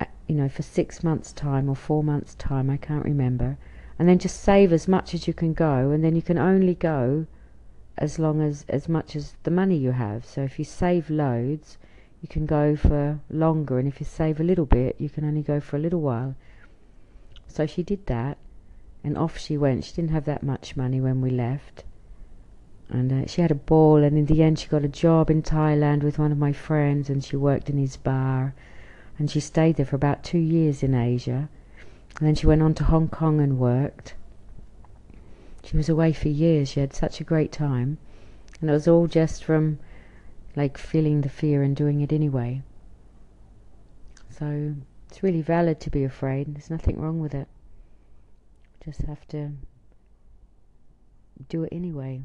uh, 0.00 0.06
you 0.26 0.34
know 0.34 0.48
for 0.48 0.62
6 0.62 1.04
months 1.04 1.32
time 1.32 1.68
or 1.68 1.76
4 1.76 2.02
months 2.02 2.34
time 2.34 2.68
I 2.68 2.76
can't 2.76 3.04
remember 3.04 3.56
and 3.98 4.08
then 4.08 4.18
just 4.18 4.40
save 4.42 4.72
as 4.72 4.86
much 4.86 5.14
as 5.14 5.26
you 5.26 5.32
can 5.32 5.54
go 5.54 5.90
and 5.90 6.04
then 6.04 6.14
you 6.16 6.22
can 6.22 6.38
only 6.38 6.74
go 6.74 7.26
as 7.96 8.18
long 8.18 8.42
as 8.42 8.66
as 8.68 8.88
much 8.88 9.16
as 9.16 9.36
the 9.44 9.50
money 9.50 9.76
you 9.76 9.92
have. 9.92 10.26
So 10.26 10.42
if 10.42 10.58
you 10.58 10.64
save 10.64 11.08
loads 11.08 11.78
you 12.26 12.28
can 12.28 12.46
go 12.46 12.74
for 12.74 13.20
longer, 13.30 13.78
and 13.78 13.86
if 13.86 14.00
you 14.00 14.06
save 14.06 14.40
a 14.40 14.44
little 14.44 14.66
bit, 14.66 14.96
you 14.98 15.08
can 15.08 15.24
only 15.24 15.42
go 15.42 15.60
for 15.60 15.76
a 15.76 15.78
little 15.78 16.00
while. 16.00 16.34
So 17.46 17.66
she 17.66 17.82
did 17.82 18.06
that, 18.06 18.38
and 19.06 19.16
off 19.16 19.38
she 19.38 19.56
went. 19.56 19.84
She 19.84 19.94
didn't 19.94 20.10
have 20.10 20.24
that 20.24 20.42
much 20.42 20.76
money 20.76 21.00
when 21.00 21.20
we 21.20 21.30
left. 21.30 21.84
And 22.88 23.12
uh, 23.12 23.26
she 23.28 23.40
had 23.40 23.52
a 23.52 23.54
ball, 23.54 24.02
and 24.02 24.18
in 24.18 24.26
the 24.26 24.42
end, 24.42 24.58
she 24.58 24.66
got 24.66 24.84
a 24.84 24.88
job 24.88 25.30
in 25.30 25.42
Thailand 25.42 26.02
with 26.02 26.18
one 26.18 26.32
of 26.32 26.38
my 26.38 26.52
friends, 26.52 27.08
and 27.08 27.22
she 27.22 27.36
worked 27.36 27.70
in 27.70 27.78
his 27.78 27.96
bar. 27.96 28.52
And 29.16 29.30
she 29.30 29.38
stayed 29.38 29.76
there 29.76 29.86
for 29.86 29.94
about 29.94 30.24
two 30.24 30.38
years 30.38 30.82
in 30.82 30.92
Asia. 30.92 31.48
And 32.18 32.26
then 32.26 32.34
she 32.34 32.48
went 32.48 32.62
on 32.62 32.74
to 32.74 32.84
Hong 32.84 33.08
Kong 33.08 33.40
and 33.40 33.60
worked. 33.60 34.14
She 35.62 35.76
was 35.76 35.88
away 35.88 36.12
for 36.12 36.28
years. 36.28 36.70
She 36.70 36.80
had 36.80 36.92
such 36.92 37.20
a 37.20 37.24
great 37.24 37.52
time. 37.52 37.98
And 38.60 38.68
it 38.68 38.72
was 38.72 38.88
all 38.88 39.06
just 39.06 39.44
from 39.44 39.78
like 40.56 40.76
feeling 40.76 41.20
the 41.20 41.28
fear 41.28 41.62
and 41.62 41.76
doing 41.76 42.00
it 42.00 42.12
anyway. 42.12 42.62
So 44.30 44.74
it's 45.08 45.22
really 45.22 45.42
valid 45.42 45.78
to 45.80 45.90
be 45.90 46.02
afraid. 46.02 46.54
There's 46.54 46.70
nothing 46.70 47.00
wrong 47.00 47.20
with 47.20 47.34
it. 47.34 47.46
Just 48.86 49.02
have 49.02 49.26
to 49.28 49.50
do 51.48 51.64
it 51.64 51.70
anyway. 51.72 52.22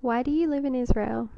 Why 0.00 0.24
do 0.24 0.32
you 0.32 0.48
live 0.48 0.64
in 0.64 0.74
Israel? 0.74 1.30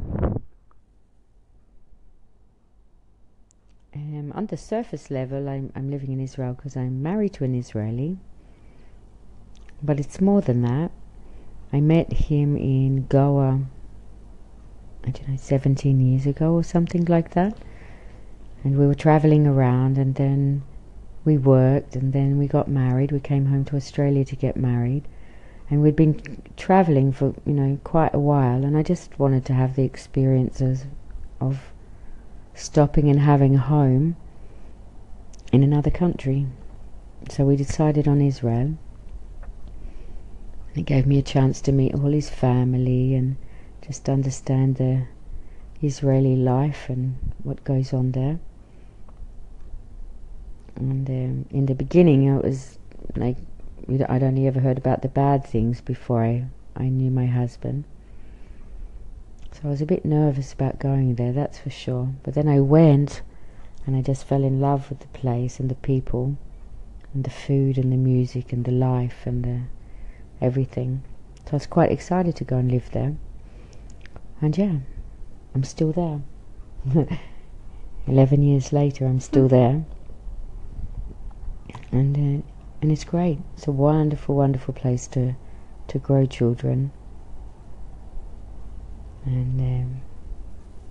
Um, 3.95 4.33
on 4.35 4.47
the 4.47 4.57
surface 4.57 5.11
level, 5.11 5.51
I'm, 5.51 5.71
I'm 5.77 5.91
living 5.91 6.13
in 6.13 6.21
Israel 6.21 6.55
because 6.55 6.79
I'm 6.79 7.03
married 7.03 7.35
to 7.35 7.45
an 7.45 7.55
Israeli. 7.55 8.17
But 9.83 10.01
it's 10.01 10.19
more 10.19 10.41
than 10.41 10.63
that. 10.63 10.93
I 11.71 11.83
met 11.83 12.11
him 12.15 12.57
in 12.57 13.07
Goa, 13.09 13.61
I 15.05 15.11
don't 15.11 15.29
know, 15.29 15.37
17 15.37 16.01
years 16.01 16.25
ago 16.25 16.55
or 16.55 16.65
something 16.65 17.05
like 17.05 17.35
that. 17.35 17.59
And 18.65 18.79
we 18.79 18.87
were 18.87 18.95
traveling 18.95 19.47
around, 19.47 19.99
and 19.99 20.15
then 20.15 20.63
we 21.27 21.37
worked, 21.37 21.97
and 21.97 22.13
then 22.13 22.39
we 22.39 22.47
got 22.47 22.69
married. 22.69 23.13
We 23.13 23.21
came 23.21 23.47
home 23.47 23.65
to 23.67 23.77
Australia 23.77 24.25
to 24.25 24.37
get 24.37 24.57
married. 24.57 25.07
And 25.69 25.83
we'd 25.83 25.97
been 25.97 26.43
traveling 26.57 27.13
for, 27.13 27.35
you 27.45 27.53
know, 27.53 27.81
quite 27.83 28.15
a 28.15 28.21
while, 28.21 28.65
and 28.65 28.77
I 28.77 28.83
just 28.83 29.19
wanted 29.19 29.45
to 29.47 29.53
have 29.53 29.75
the 29.75 29.83
experiences 29.83 30.87
of 31.41 31.73
stopping 32.55 33.11
and 33.11 33.21
having 33.21 33.57
a 33.57 33.59
home 33.59 34.17
in 35.53 35.65
another 35.65 35.91
country. 35.91 36.47
So 37.29 37.45
we 37.45 37.57
decided 37.57 38.07
on 38.07 38.21
Israel. 38.21 38.79
It 40.77 40.85
gave 40.87 41.07
me 41.07 41.19
a 41.19 41.23
chance 41.23 41.61
to 41.63 41.73
meet 41.73 41.95
all 41.95 42.13
his 42.13 42.31
family 42.31 43.15
and 43.15 43.37
just 43.85 44.09
understand 44.09 44.77
the 44.77 45.07
Israeli 45.83 46.37
life 46.37 46.89
and 46.89 47.17
what 47.43 47.65
goes 47.65 47.93
on 47.93 48.13
there. 48.13 48.39
And 50.77 51.09
um, 51.09 51.47
in 51.51 51.67
the 51.67 51.75
beginning, 51.75 52.25
it 52.25 52.45
was 52.45 52.79
like 53.15 53.37
I'd 53.89 54.23
only 54.23 54.47
ever 54.47 54.61
heard 54.61 54.79
about 54.79 55.03
the 55.03 55.09
bad 55.09 55.45
things 55.45 55.81
before 55.81 56.23
I, 56.23 56.47
I 56.75 56.89
knew 56.89 57.11
my 57.11 57.27
husband. 57.27 57.85
So 59.53 59.61
I 59.65 59.69
was 59.69 59.81
a 59.81 59.87
bit 59.87 60.05
nervous 60.05 60.53
about 60.53 60.79
going 60.79 61.15
there, 61.15 61.33
that's 61.33 61.59
for 61.59 61.71
sure. 61.71 62.11
But 62.23 62.35
then 62.35 62.49
I 62.49 62.61
went 62.61 63.23
and 63.87 63.97
I 63.97 64.03
just 64.03 64.25
fell 64.25 64.43
in 64.43 64.61
love 64.61 64.91
with 64.91 65.01
the 65.01 65.07
place 65.19 65.61
and 65.61 65.71
the 65.71 65.77
people 65.77 66.37
and 67.15 67.25
the 67.25 67.31
food 67.31 67.79
and 67.79 67.93
the 67.93 67.97
music 67.97 68.53
and 68.53 68.65
the 68.65 68.73
life 68.73 69.25
and 69.25 69.45
the 69.45 69.61
everything. 70.45 71.03
So 71.45 71.53
I 71.53 71.57
was 71.57 71.67
quite 71.67 71.93
excited 71.93 72.37
to 72.37 72.45
go 72.45 72.57
and 72.59 72.71
live 72.71 72.91
there. 72.91 73.17
And 74.43 74.59
yeah, 74.59 74.79
I'm 75.55 75.65
still 75.65 75.93
there. 75.93 76.21
Eleven 78.07 78.43
years 78.43 78.73
later, 78.73 79.07
I'm 79.07 79.21
still 79.21 79.49
there. 79.49 79.85
And 81.93 82.17
uh, 82.17 82.43
and 82.83 82.93
it's 82.93 83.05
great. 83.05 83.39
It's 83.55 83.67
a 83.67 83.73
wonderful, 83.73 84.37
wonderful 84.37 84.75
place 84.75 85.07
to 85.09 85.35
to 85.89 85.99
grow 85.99 86.27
children 86.27 86.93
and 89.27 89.61
um, 89.61 90.01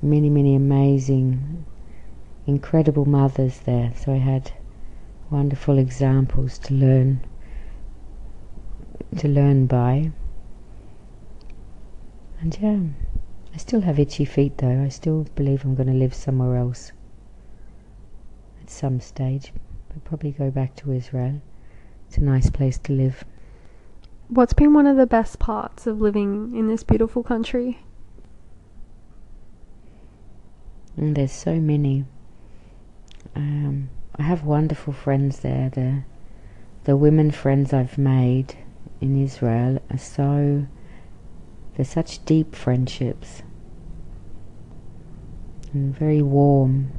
many, 0.02 0.30
many 0.30 0.56
amazing, 0.56 1.66
incredible 2.46 3.06
mothers 3.06 3.60
there. 3.60 3.94
So 3.96 4.14
I 4.14 4.18
had 4.18 4.52
wonderful 5.30 5.78
examples 5.78 6.60
to 6.60 6.74
learn 6.74 7.26
to 9.18 9.28
learn 9.28 9.66
by. 9.66 10.12
And 12.42 12.58
yeah, 12.62 12.80
I 13.54 13.58
still 13.58 13.82
have 13.82 13.98
itchy 13.98 14.26
feet 14.26 14.58
though. 14.58 14.84
I 14.84 14.90
still 14.90 15.26
believe 15.36 15.64
I'm 15.64 15.76
going 15.76 15.88
to 15.88 15.94
live 15.94 16.14
somewhere 16.14 16.58
else 16.58 16.92
at 18.62 18.70
some 18.70 19.00
stage. 19.00 19.54
But 19.96 20.04
probably 20.04 20.32
go 20.32 20.52
back 20.52 20.76
to 20.78 20.92
Israel. 20.92 21.42
It's 22.08 22.18
a 22.18 22.24
nice 22.24 22.50
place 22.50 22.78
to 22.80 22.92
live. 22.94 23.24
What's 24.28 24.54
been 24.54 24.74
one 24.74 24.88
of 24.88 24.98
the 24.98 25.08
best 25.08 25.40
parts 25.40 25.88
of 25.88 26.02
living 26.02 26.54
in 26.54 26.68
this 26.68 26.84
beautiful 26.84 27.24
country? 27.24 27.80
And 30.98 31.16
there's 31.16 31.32
so 31.32 31.56
many. 31.56 32.04
Um, 33.36 33.90
I 34.18 34.24
have 34.24 34.44
wonderful 34.44 34.92
friends 34.92 35.40
there. 35.40 35.70
The 35.70 36.04
the 36.84 36.98
women 36.98 37.32
friends 37.32 37.74
I've 37.74 37.98
made 37.98 38.58
in 39.02 39.20
Israel 39.22 39.80
are 39.90 39.98
so 39.98 40.68
they're 41.76 41.86
such 41.86 42.24
deep 42.26 42.54
friendships 42.54 43.42
and 45.74 45.98
very 45.98 46.22
warm. 46.22 46.92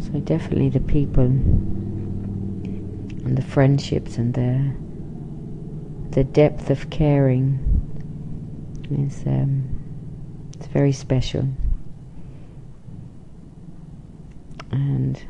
So 0.00 0.20
definitely 0.20 0.70
the 0.70 0.80
people 0.80 1.24
and 3.24 3.36
the 3.36 3.42
friendships 3.42 4.16
and 4.16 4.34
the 4.34 4.72
the 6.10 6.24
depth 6.24 6.70
of 6.70 6.88
caring 6.90 7.58
is 8.90 9.26
um, 9.26 9.68
it's 10.54 10.66
very 10.68 10.92
special. 10.92 11.48
and 14.70 15.22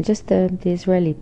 just 0.00 0.26
the, 0.28 0.56
the 0.62 0.70
Israeli 0.70 1.16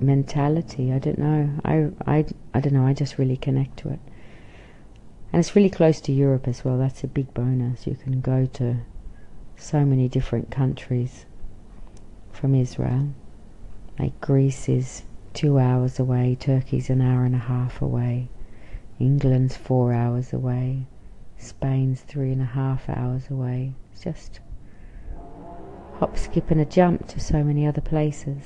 mentality. 0.00 0.92
I 0.92 0.98
don't 0.98 1.18
know. 1.18 1.50
I, 1.64 1.88
I, 2.06 2.24
I 2.52 2.60
don't 2.60 2.72
know. 2.72 2.86
I 2.86 2.94
just 2.94 3.18
really 3.18 3.36
connect 3.36 3.78
to 3.78 3.90
it. 3.90 4.00
And 5.32 5.40
it's 5.40 5.56
really 5.56 5.70
close 5.70 6.00
to 6.02 6.12
Europe 6.12 6.46
as 6.46 6.64
well. 6.64 6.78
That's 6.78 7.02
a 7.02 7.08
big 7.08 7.32
bonus. 7.34 7.86
You 7.86 7.96
can 7.96 8.20
go 8.20 8.46
to 8.46 8.76
so 9.64 9.82
many 9.82 10.08
different 10.08 10.50
countries 10.50 11.24
from 12.32 12.54
Israel. 12.54 13.08
Like 13.98 14.20
Greece 14.20 14.68
is 14.68 15.04
two 15.32 15.58
hours 15.58 15.98
away, 15.98 16.36
Turkey's 16.38 16.90
an 16.90 17.00
hour 17.00 17.24
and 17.24 17.34
a 17.34 17.38
half 17.38 17.80
away, 17.80 18.28
England's 19.00 19.56
four 19.56 19.94
hours 19.94 20.34
away, 20.34 20.86
Spain's 21.38 22.02
three 22.02 22.30
and 22.30 22.42
a 22.42 22.44
half 22.44 22.88
hours 22.90 23.30
away. 23.30 23.72
It's 23.90 24.02
just 24.02 24.40
hop, 25.94 26.18
skip, 26.18 26.50
and 26.50 26.60
a 26.60 26.66
jump 26.66 27.08
to 27.08 27.20
so 27.20 27.42
many 27.42 27.66
other 27.66 27.80
places. 27.80 28.42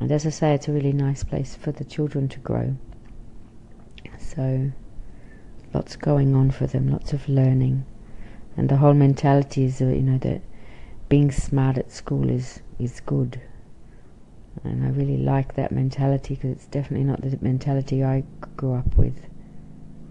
And 0.00 0.10
as 0.10 0.26
I 0.26 0.30
say, 0.30 0.54
it's 0.54 0.66
a 0.66 0.72
really 0.72 0.92
nice 0.92 1.22
place 1.22 1.54
for 1.54 1.70
the 1.70 1.84
children 1.84 2.28
to 2.28 2.40
grow. 2.40 2.76
So, 4.18 4.72
lots 5.72 5.94
going 5.94 6.34
on 6.34 6.50
for 6.50 6.66
them, 6.66 6.90
lots 6.90 7.12
of 7.12 7.28
learning. 7.28 7.84
And 8.58 8.68
the 8.68 8.76
whole 8.76 8.92
mentality 8.92 9.64
is, 9.64 9.80
uh, 9.80 9.86
you 9.86 10.02
know, 10.02 10.18
that 10.18 10.42
being 11.08 11.30
smart 11.30 11.78
at 11.78 11.90
school 11.90 12.28
is, 12.28 12.60
is 12.78 13.00
good. 13.00 13.40
And 14.62 14.84
I 14.84 14.90
really 14.90 15.16
like 15.16 15.54
that 15.54 15.72
mentality 15.72 16.34
because 16.34 16.50
it's 16.50 16.66
definitely 16.66 17.06
not 17.06 17.22
the 17.22 17.38
mentality 17.40 18.04
I 18.04 18.24
grew 18.58 18.74
up 18.74 18.94
with. 18.98 19.18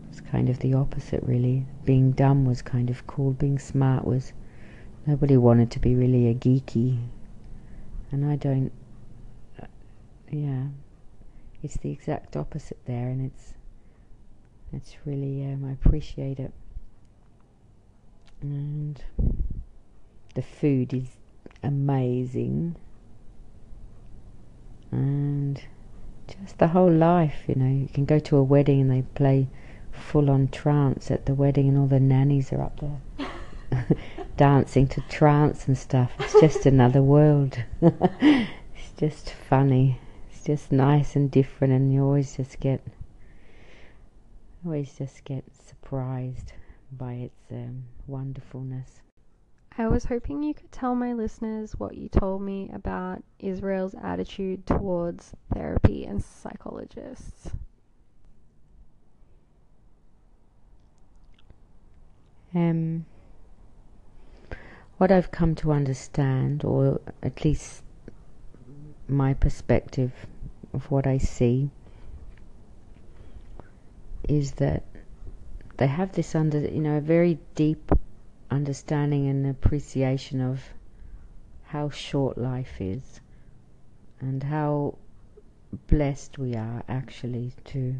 It's 0.09 0.21
kind 0.21 0.49
of 0.49 0.57
the 0.57 0.73
opposite, 0.73 1.21
really. 1.21 1.67
Being 1.85 2.13
dumb 2.13 2.45
was 2.45 2.63
kind 2.63 2.89
of 2.89 3.05
cool, 3.05 3.33
being 3.33 3.59
smart 3.59 4.05
was 4.05 4.33
Nobody 5.07 5.37
wanted 5.37 5.71
to 5.71 5.79
be 5.79 5.95
really 5.95 6.27
a 6.27 6.33
geeky, 6.33 6.99
and 8.11 8.25
I 8.25 8.35
don't. 8.35 8.73
Uh, 9.57 9.67
yeah, 10.29 10.63
it's 11.63 11.77
the 11.77 11.91
exact 11.91 12.35
opposite 12.35 12.79
there, 12.85 13.07
and 13.07 13.31
it's 13.31 13.53
it's 14.73 14.97
really 15.05 15.45
um, 15.45 15.63
I 15.63 15.71
appreciate 15.71 16.39
it, 16.39 16.51
and 18.41 19.03
the 20.35 20.41
food 20.41 20.93
is 20.93 21.17
amazing, 21.63 22.75
and 24.91 25.61
just 26.27 26.57
the 26.57 26.67
whole 26.67 26.91
life. 26.91 27.43
You 27.47 27.55
know, 27.55 27.69
you 27.69 27.87
can 27.93 28.05
go 28.05 28.19
to 28.19 28.37
a 28.37 28.43
wedding 28.43 28.81
and 28.81 28.91
they 28.91 29.01
play 29.15 29.47
full 29.91 30.29
on 30.29 30.47
trance 30.49 31.09
at 31.11 31.25
the 31.25 31.33
wedding, 31.33 31.67
and 31.69 31.77
all 31.77 31.87
the 31.87 31.99
nannies 31.99 32.51
are 32.53 32.61
up 32.61 32.79
there. 32.79 33.01
dancing 34.37 34.87
to 34.87 35.01
trance 35.01 35.67
and 35.67 35.77
stuff. 35.77 36.11
It's 36.19 36.39
just 36.39 36.65
another 36.65 37.01
world. 37.01 37.63
it's 37.81 38.91
just 38.97 39.31
funny. 39.31 39.99
It's 40.29 40.43
just 40.43 40.71
nice 40.71 41.15
and 41.15 41.29
different, 41.29 41.73
and 41.73 41.93
you 41.93 42.03
always 42.03 42.37
just 42.37 42.59
get, 42.59 42.81
always 44.65 44.93
just 44.97 45.23
get 45.25 45.43
surprised 45.67 46.53
by 46.91 47.13
its 47.13 47.51
um, 47.51 47.85
wonderfulness. 48.07 49.01
I 49.77 49.87
was 49.87 50.05
hoping 50.05 50.41
you 50.41 50.55
could 50.55 50.71
tell 50.71 50.95
my 50.95 51.13
listeners 51.13 51.73
what 51.77 51.95
you 51.95 52.09
told 52.09 52.41
me 52.41 52.71
about 52.73 53.21
Israel's 53.37 53.93
attitude 54.01 54.65
towards 54.65 55.33
therapy 55.53 56.03
and 56.03 56.23
psychologists. 56.23 57.51
Um, 62.55 63.05
what 64.97 65.11
I've 65.11 65.29
come 65.29 65.53
to 65.55 65.71
understand, 65.71 66.63
or 66.63 66.99
at 67.21 67.45
least 67.45 67.83
my 69.07 69.35
perspective 69.35 70.11
of 70.73 70.89
what 70.89 71.05
I 71.05 71.19
see, 71.19 71.69
is 74.27 74.53
that 74.53 74.83
they 75.77 75.85
have 75.85 76.13
this 76.13 76.33
under, 76.33 76.59
you 76.59 76.81
know, 76.81 76.97
a 76.97 77.01
very 77.01 77.37
deep 77.53 77.86
understanding 78.49 79.27
and 79.27 79.45
appreciation 79.45 80.41
of 80.41 80.73
how 81.65 81.89
short 81.89 82.37
life 82.37 82.79
is 82.79 83.19
and 84.19 84.43
how 84.43 84.95
blessed 85.87 86.37
we 86.37 86.55
are 86.55 86.83
actually 86.87 87.53
to 87.65 87.95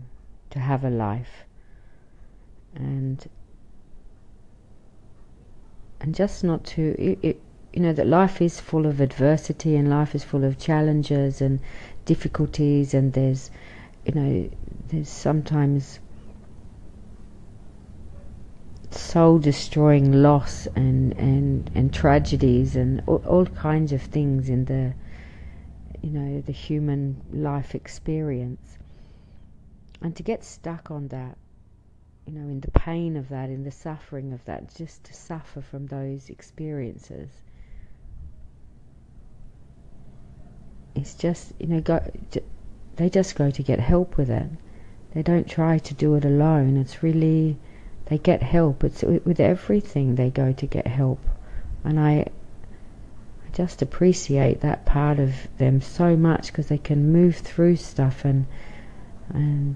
to 0.49 0.59
have 0.59 0.83
a 0.83 0.89
life. 0.89 1.43
And 2.75 3.27
and 5.99 6.15
just 6.15 6.43
not 6.43 6.63
to 6.65 6.95
it, 6.97 7.19
it, 7.21 7.41
you 7.73 7.81
know 7.81 7.93
that 7.93 8.07
life 8.07 8.41
is 8.41 8.59
full 8.59 8.85
of 8.85 9.01
adversity 9.01 9.75
and 9.75 9.89
life 9.89 10.15
is 10.15 10.23
full 10.23 10.43
of 10.43 10.57
challenges 10.57 11.41
and 11.41 11.59
difficulties 12.05 12.93
and 12.93 13.13
there's 13.13 13.51
you 14.05 14.13
know 14.13 14.49
there's 14.87 15.09
sometimes 15.09 15.99
soul 18.97 19.39
destroying 19.39 20.11
loss 20.11 20.67
and, 20.75 21.13
and, 21.13 21.69
and 21.75 21.93
tragedies 21.93 22.75
and 22.75 23.01
all, 23.07 23.23
all, 23.27 23.45
kinds 23.45 23.91
of 23.91 24.01
things 24.01 24.49
in 24.49 24.65
the 24.65 24.93
you 26.01 26.09
know 26.09 26.41
the 26.41 26.51
human 26.51 27.21
life 27.31 27.75
experience. 27.75 28.77
And 30.01 30.15
to 30.15 30.23
get 30.23 30.43
stuck 30.43 30.91
on 30.91 31.07
that 31.09 31.37
you 32.25 32.33
know 32.33 32.49
in 32.49 32.59
the 32.61 32.71
pain 32.71 33.15
of 33.15 33.29
that 33.29 33.49
in 33.49 33.63
the 33.63 33.71
suffering 33.71 34.33
of 34.33 34.43
that 34.45 34.75
just 34.75 35.03
to 35.05 35.13
suffer 35.13 35.61
from 35.61 35.87
those 35.87 36.29
experiences 36.29 37.29
it's 40.93 41.13
just 41.13 41.53
you 41.57 41.67
know 41.67 41.79
go 41.79 42.01
they 42.97 43.09
just 43.09 43.35
go 43.35 43.49
to 43.49 43.63
get 43.63 43.79
help 43.79 44.17
with 44.17 44.29
it. 44.29 44.49
They 45.13 45.21
don't 45.23 45.47
try 45.47 45.77
to 45.77 45.93
do 45.93 46.15
it 46.15 46.25
alone. 46.25 46.77
It's 46.77 47.01
really 47.01 47.57
they 48.09 48.17
get 48.17 48.41
help. 48.41 48.83
It's 48.83 49.03
with 49.03 49.39
everything 49.39 50.15
they 50.15 50.29
go 50.29 50.53
to 50.53 50.65
get 50.65 50.87
help, 50.87 51.19
and 51.83 51.99
I, 51.99 52.13
I 52.13 53.49
just 53.53 53.81
appreciate 53.81 54.61
that 54.61 54.85
part 54.85 55.19
of 55.19 55.47
them 55.57 55.81
so 55.81 56.15
much 56.15 56.47
because 56.47 56.67
they 56.67 56.77
can 56.77 57.11
move 57.11 57.37
through 57.37 57.77
stuff 57.77 58.25
and 58.25 58.45
and 59.29 59.75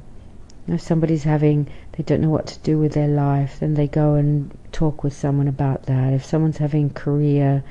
if 0.68 0.82
somebody's 0.82 1.24
having 1.24 1.68
they 1.94 2.04
don't 2.04 2.22
know 2.22 2.30
what 2.30 2.48
to 2.48 2.60
do 2.60 2.78
with 2.78 2.94
their 2.94 3.08
life, 3.08 3.60
then 3.60 3.74
they 3.74 3.88
go 3.88 4.14
and 4.16 4.58
talk 4.72 5.04
with 5.04 5.14
someone 5.14 5.48
about 5.48 5.84
that. 5.84 6.14
If 6.14 6.24
someone's 6.24 6.58
having 6.58 6.92
career 6.92 7.64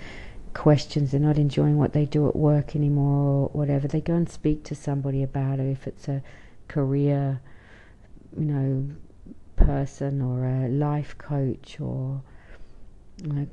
questions, 0.53 1.11
they're 1.11 1.21
not 1.21 1.39
enjoying 1.39 1.79
what 1.79 1.93
they 1.93 2.05
do 2.05 2.29
at 2.29 2.37
work 2.37 2.77
anymore 2.77 3.45
or 3.45 3.49
whatever, 3.49 3.89
they 3.89 4.01
go 4.01 4.15
and 4.15 4.29
speak 4.29 4.65
to 4.65 4.75
somebody 4.75 5.23
about 5.23 5.61
it. 5.61 5.71
If 5.71 5.87
it's 5.87 6.09
a 6.09 6.23
career, 6.69 7.41
you 8.37 8.45
know, 8.45 8.91
person 9.67 10.21
or 10.23 10.45
a 10.45 10.69
life 10.69 11.17
coach 11.19 11.79
or 11.81 12.23
like 13.25 13.49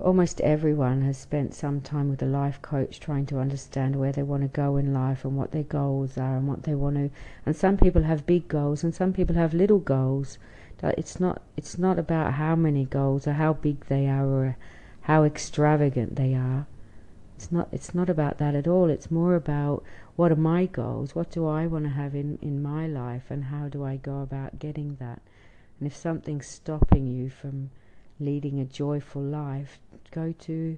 almost 0.00 0.40
everyone 0.42 1.02
has 1.02 1.16
spent 1.16 1.54
some 1.54 1.80
time 1.80 2.08
with 2.10 2.22
a 2.22 2.26
life 2.26 2.60
coach 2.60 3.00
trying 3.00 3.24
to 3.26 3.38
understand 3.38 3.96
where 3.96 4.12
they 4.12 4.22
want 4.22 4.42
to 4.42 4.48
go 4.48 4.76
in 4.76 4.92
life 4.92 5.24
and 5.24 5.36
what 5.36 5.52
their 5.52 5.62
goals 5.62 6.18
are 6.18 6.36
and 6.36 6.46
what 6.46 6.62
they 6.64 6.74
want 6.74 6.96
to 6.96 7.10
and 7.46 7.56
some 7.56 7.76
people 7.76 8.02
have 8.02 8.26
big 8.26 8.48
goals 8.48 8.84
and 8.84 8.94
some 8.94 9.12
people 9.12 9.34
have 9.36 9.54
little 9.54 9.78
goals. 9.78 10.38
It's 10.82 11.18
not 11.18 11.42
it's 11.56 11.76
not 11.78 11.98
about 11.98 12.34
how 12.34 12.54
many 12.54 12.84
goals 12.84 13.26
or 13.26 13.32
how 13.32 13.54
big 13.54 13.86
they 13.86 14.06
are 14.06 14.26
or 14.26 14.56
how 15.02 15.24
extravagant 15.24 16.16
they 16.16 16.34
are 16.34 16.66
it's 17.38 17.52
not 17.52 17.68
it's 17.70 17.94
not 17.94 18.10
about 18.10 18.38
that 18.38 18.56
at 18.56 18.66
all 18.66 18.90
it's 18.90 19.12
more 19.12 19.36
about 19.36 19.84
what 20.18 20.32
are 20.32 20.36
my 20.36 20.66
goals? 20.66 21.14
What 21.14 21.30
do 21.30 21.46
I 21.46 21.68
want 21.68 21.84
to 21.84 21.90
have 21.90 22.12
in, 22.16 22.40
in 22.42 22.60
my 22.60 22.88
life? 22.88 23.30
And 23.30 23.44
how 23.44 23.68
do 23.68 23.84
I 23.84 23.94
go 23.94 24.20
about 24.20 24.58
getting 24.58 24.96
that? 24.96 25.22
And 25.78 25.86
if 25.86 25.94
something's 25.94 26.48
stopping 26.48 27.06
you 27.06 27.30
from 27.30 27.70
leading 28.18 28.58
a 28.58 28.64
joyful 28.64 29.22
life, 29.22 29.78
go 30.10 30.34
to 30.40 30.76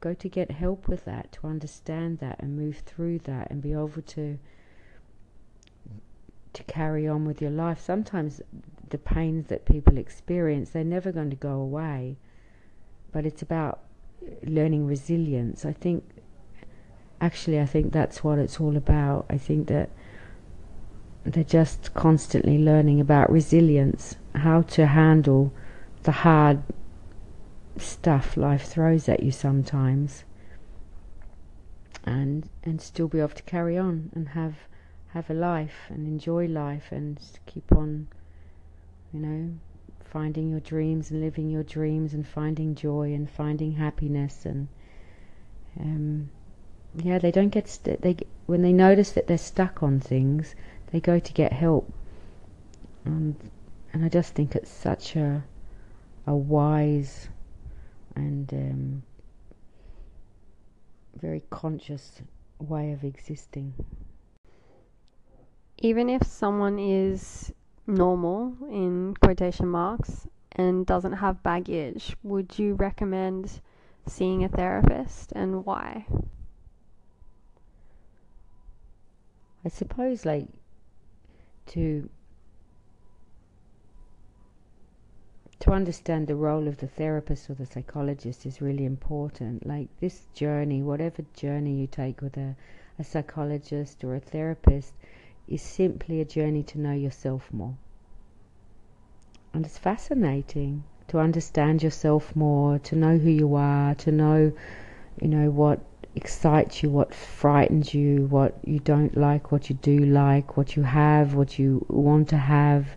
go 0.00 0.12
to 0.12 0.28
get 0.28 0.50
help 0.50 0.88
with 0.88 1.04
that, 1.04 1.30
to 1.34 1.46
understand 1.46 2.18
that 2.18 2.40
and 2.40 2.56
move 2.56 2.78
through 2.78 3.20
that 3.20 3.48
and 3.48 3.62
be 3.62 3.70
able 3.70 4.02
to 4.04 4.40
to 6.52 6.62
carry 6.64 7.06
on 7.06 7.24
with 7.24 7.40
your 7.40 7.52
life. 7.52 7.80
Sometimes 7.80 8.42
the 8.90 8.98
pains 8.98 9.46
that 9.46 9.66
people 9.66 9.98
experience, 9.98 10.70
they're 10.70 10.82
never 10.82 11.12
going 11.12 11.30
to 11.30 11.36
go 11.36 11.60
away. 11.60 12.16
But 13.12 13.24
it's 13.24 13.42
about 13.42 13.83
learning 14.42 14.86
resilience. 14.86 15.64
I 15.64 15.72
think 15.72 16.04
actually, 17.20 17.60
I 17.60 17.66
think 17.66 17.92
that's 17.92 18.22
what 18.22 18.38
it's 18.38 18.60
all 18.60 18.76
about. 18.76 19.26
I 19.30 19.38
think 19.38 19.68
that 19.68 19.90
they're 21.24 21.44
just 21.44 21.94
constantly 21.94 22.58
learning 22.58 23.00
about 23.00 23.30
resilience, 23.30 24.16
how 24.34 24.62
to 24.62 24.86
handle 24.86 25.52
the 26.02 26.12
hard 26.12 26.62
stuff 27.76 28.36
life 28.36 28.66
throws 28.66 29.08
at 29.08 29.22
you 29.22 29.30
sometimes, 29.32 30.24
and 32.04 32.48
and 32.62 32.80
still 32.80 33.08
be 33.08 33.18
able 33.18 33.30
to 33.30 33.42
carry 33.44 33.78
on 33.78 34.10
and 34.14 34.28
have 34.30 34.54
have 35.14 35.30
a 35.30 35.34
life 35.34 35.86
and 35.88 36.06
enjoy 36.06 36.46
life 36.46 36.90
and 36.90 37.18
keep 37.46 37.72
on, 37.72 38.08
you 39.12 39.20
know, 39.20 39.54
finding 40.14 40.48
your 40.48 40.60
dreams 40.60 41.10
and 41.10 41.20
living 41.20 41.50
your 41.50 41.64
dreams 41.64 42.14
and 42.14 42.24
finding 42.24 42.76
joy 42.76 43.12
and 43.12 43.28
finding 43.28 43.72
happiness 43.72 44.46
and 44.46 44.68
um, 45.80 46.30
yeah, 47.02 47.18
they 47.18 47.32
don't 47.32 47.48
get 47.48 47.66
st- 47.68 48.00
they 48.00 48.16
when 48.46 48.62
they 48.62 48.72
notice 48.72 49.10
that 49.10 49.26
they're 49.26 49.36
stuck 49.36 49.82
on 49.82 49.98
things, 49.98 50.54
they 50.92 51.00
go 51.00 51.18
to 51.18 51.32
get 51.32 51.52
help. 51.52 51.92
And 53.04 53.34
and 53.92 54.04
I 54.04 54.08
just 54.08 54.34
think 54.34 54.54
it's 54.54 54.70
such 54.70 55.16
a 55.16 55.42
a 56.28 56.34
wise 56.34 57.28
and 58.14 58.52
um, 58.52 59.02
very 61.20 61.42
conscious 61.50 62.22
way 62.60 62.92
of 62.92 63.02
existing. 63.02 63.74
Even 65.78 66.08
if 66.08 66.22
someone 66.22 66.78
is 66.78 67.52
normal 67.86 68.54
in 68.70 69.14
quotation 69.20 69.68
marks 69.68 70.26
and 70.52 70.86
doesn't 70.86 71.14
have 71.14 71.42
baggage, 71.42 72.16
would 72.22 72.58
you 72.58 72.74
recommend 72.74 73.60
seeing 74.06 74.44
a 74.44 74.48
therapist 74.48 75.32
and 75.32 75.64
why? 75.64 76.06
I 79.64 79.68
suppose 79.68 80.26
like 80.26 80.48
to 81.68 82.08
to 85.60 85.72
understand 85.72 86.26
the 86.26 86.36
role 86.36 86.68
of 86.68 86.76
the 86.76 86.86
therapist 86.86 87.48
or 87.48 87.54
the 87.54 87.64
psychologist 87.64 88.44
is 88.44 88.60
really 88.60 88.84
important. 88.84 89.66
Like 89.66 89.88
this 89.98 90.26
journey, 90.34 90.82
whatever 90.82 91.24
journey 91.34 91.80
you 91.80 91.86
take 91.86 92.20
with 92.20 92.36
a, 92.36 92.54
a 92.98 93.04
psychologist 93.04 94.04
or 94.04 94.14
a 94.14 94.20
therapist, 94.20 94.92
is 95.46 95.62
simply 95.62 96.20
a 96.20 96.24
journey 96.24 96.62
to 96.62 96.80
know 96.80 96.92
yourself 96.92 97.52
more. 97.52 97.76
And 99.52 99.64
it's 99.64 99.78
fascinating 99.78 100.84
to 101.08 101.18
understand 101.18 101.82
yourself 101.82 102.34
more, 102.34 102.78
to 102.80 102.96
know 102.96 103.18
who 103.18 103.30
you 103.30 103.54
are, 103.54 103.94
to 103.96 104.10
know, 104.10 104.52
you 105.20 105.28
know, 105.28 105.50
what 105.50 105.80
excites 106.14 106.82
you, 106.82 106.90
what 106.90 107.14
frightens 107.14 107.92
you, 107.92 108.26
what 108.26 108.56
you 108.64 108.78
don't 108.78 109.16
like, 109.16 109.52
what 109.52 109.68
you 109.68 109.76
do 109.76 109.98
like, 109.98 110.56
what 110.56 110.76
you 110.76 110.82
have, 110.82 111.34
what 111.34 111.58
you 111.58 111.84
want 111.88 112.28
to 112.28 112.36
have, 112.36 112.96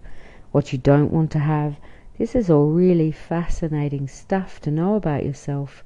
what 0.51 0.71
you 0.71 0.79
don't 0.79 1.11
want 1.11 1.31
to 1.31 1.39
have. 1.39 1.77
This 2.17 2.33
is 2.35 2.49
all 2.49 2.69
really 2.69 3.11
fascinating 3.11 4.07
stuff 4.07 4.59
to 4.61 4.71
know 4.71 4.95
about 4.95 5.25
yourself. 5.25 5.83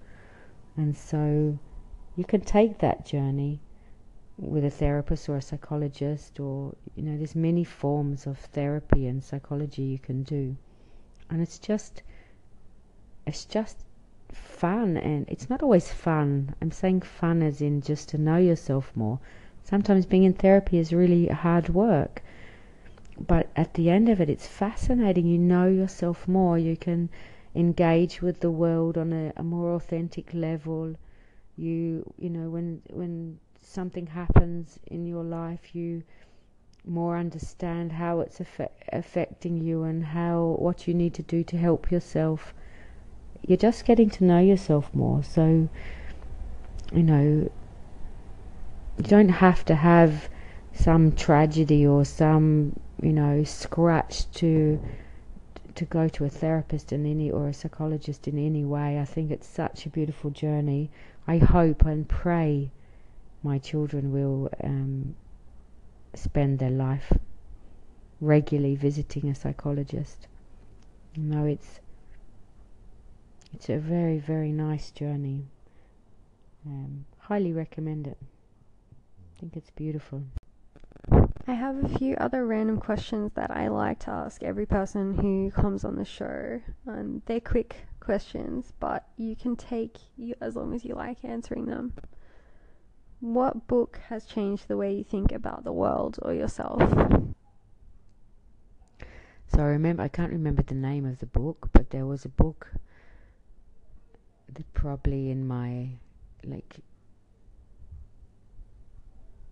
And 0.77 0.95
so 0.95 1.57
you 2.15 2.23
can 2.23 2.41
take 2.41 2.79
that 2.79 3.05
journey 3.05 3.59
with 4.41 4.65
a 4.65 4.69
therapist 4.69 5.29
or 5.29 5.37
a 5.37 5.41
psychologist 5.41 6.39
or 6.39 6.75
you 6.95 7.03
know 7.03 7.15
there's 7.17 7.35
many 7.35 7.63
forms 7.63 8.25
of 8.25 8.37
therapy 8.37 9.07
and 9.07 9.23
psychology 9.23 9.83
you 9.83 9.99
can 9.99 10.23
do 10.23 10.55
and 11.29 11.41
it's 11.41 11.59
just 11.59 12.03
it's 13.25 13.45
just 13.45 13.85
fun 14.31 14.97
and 14.97 15.25
it's 15.29 15.49
not 15.49 15.61
always 15.61 15.91
fun. 15.91 16.55
I'm 16.61 16.71
saying 16.71 17.01
fun 17.01 17.41
as 17.41 17.61
in 17.61 17.81
just 17.81 18.09
to 18.09 18.17
know 18.17 18.37
yourself 18.37 18.91
more. 18.95 19.19
Sometimes 19.63 20.05
being 20.05 20.23
in 20.23 20.33
therapy 20.33 20.77
is 20.77 20.93
really 20.93 21.27
hard 21.27 21.69
work. 21.69 22.23
But 23.19 23.49
at 23.55 23.75
the 23.75 23.89
end 23.89 24.09
of 24.09 24.19
it 24.19 24.29
it's 24.29 24.47
fascinating. 24.47 25.25
You 25.25 25.37
know 25.37 25.67
yourself 25.67 26.27
more. 26.27 26.57
You 26.57 26.75
can 26.75 27.09
engage 27.53 28.21
with 28.21 28.39
the 28.39 28.51
world 28.51 28.97
on 28.97 29.13
a, 29.13 29.33
a 29.37 29.43
more 29.43 29.75
authentic 29.75 30.33
level. 30.33 30.95
You 31.55 32.11
you 32.17 32.29
know 32.29 32.49
when 32.49 32.81
when 32.89 33.39
something 33.61 34.07
happens 34.07 34.79
in 34.87 35.05
your 35.05 35.23
life, 35.23 35.75
you 35.75 36.03
more 36.85 37.17
understand 37.17 37.91
how 37.91 38.19
it's 38.19 38.39
affect, 38.39 38.83
affecting 38.91 39.57
you 39.57 39.83
and 39.83 40.03
how 40.03 40.55
what 40.59 40.87
you 40.87 40.93
need 40.93 41.13
to 41.13 41.21
do 41.21 41.43
to 41.43 41.57
help 41.57 41.91
yourself. 41.91 42.53
You're 43.47 43.57
just 43.57 43.85
getting 43.85 44.09
to 44.11 44.23
know 44.23 44.39
yourself 44.39 44.93
more. 44.93 45.23
So, 45.23 45.69
you 46.91 47.03
know, 47.03 47.49
you 48.97 49.03
don't 49.03 49.29
have 49.29 49.63
to 49.65 49.75
have 49.75 50.29
some 50.73 51.11
tragedy 51.11 51.85
or 51.85 52.05
some, 52.05 52.79
you 53.01 53.13
know, 53.13 53.43
scratch 53.43 54.29
to 54.31 54.81
to 55.73 55.85
go 55.85 56.07
to 56.09 56.25
a 56.25 56.29
therapist 56.29 56.91
in 56.91 57.05
any 57.05 57.31
or 57.31 57.47
a 57.47 57.53
psychologist 57.53 58.27
in 58.27 58.37
any 58.37 58.65
way. 58.65 58.99
I 58.99 59.05
think 59.05 59.31
it's 59.31 59.47
such 59.47 59.85
a 59.85 59.89
beautiful 59.89 60.29
journey. 60.29 60.91
I 61.27 61.37
hope 61.37 61.85
and 61.85 62.07
pray 62.07 62.71
my 63.43 63.57
children 63.57 64.11
will 64.11 64.49
um, 64.63 65.15
spend 66.13 66.59
their 66.59 66.69
life 66.69 67.11
regularly 68.19 68.75
visiting 68.75 69.29
a 69.29 69.35
psychologist. 69.35 70.27
No, 71.15 71.45
it's 71.45 71.79
it's 73.53 73.69
a 73.69 73.77
very 73.77 74.19
very 74.19 74.51
nice 74.51 74.91
journey. 74.91 75.45
Um, 76.65 77.05
highly 77.17 77.51
recommend 77.51 78.07
it. 78.07 78.17
I 78.21 79.39
think 79.39 79.57
it's 79.57 79.71
beautiful. 79.71 80.23
I 81.47 81.53
have 81.53 81.83
a 81.83 81.97
few 81.97 82.15
other 82.15 82.45
random 82.45 82.79
questions 82.79 83.31
that 83.33 83.49
I 83.49 83.67
like 83.67 83.99
to 84.01 84.11
ask 84.11 84.43
every 84.43 84.67
person 84.67 85.17
who 85.17 85.49
comes 85.51 85.83
on 85.83 85.95
the 85.95 86.05
show. 86.05 86.61
And 86.85 87.23
they're 87.25 87.39
quick 87.39 87.75
questions, 87.99 88.71
but 88.79 89.07
you 89.17 89.35
can 89.35 89.55
take 89.55 89.97
you 90.17 90.35
as 90.39 90.55
long 90.55 90.73
as 90.75 90.85
you 90.85 90.93
like 90.93 91.25
answering 91.25 91.65
them. 91.65 91.93
What 93.21 93.67
book 93.67 93.99
has 94.09 94.25
changed 94.25 94.67
the 94.67 94.77
way 94.77 94.95
you 94.95 95.03
think 95.03 95.31
about 95.31 95.63
the 95.63 95.71
world 95.71 96.17
or 96.23 96.33
yourself? 96.33 96.81
So 99.47 99.59
I 99.59 99.63
remember 99.63 100.01
I 100.01 100.07
can't 100.07 100.31
remember 100.31 100.63
the 100.63 100.73
name 100.73 101.05
of 101.05 101.19
the 101.19 101.27
book, 101.27 101.69
but 101.71 101.91
there 101.91 102.07
was 102.07 102.25
a 102.25 102.29
book 102.29 102.73
that 104.51 104.73
probably 104.73 105.29
in 105.29 105.47
my 105.47 105.89
like 106.43 106.79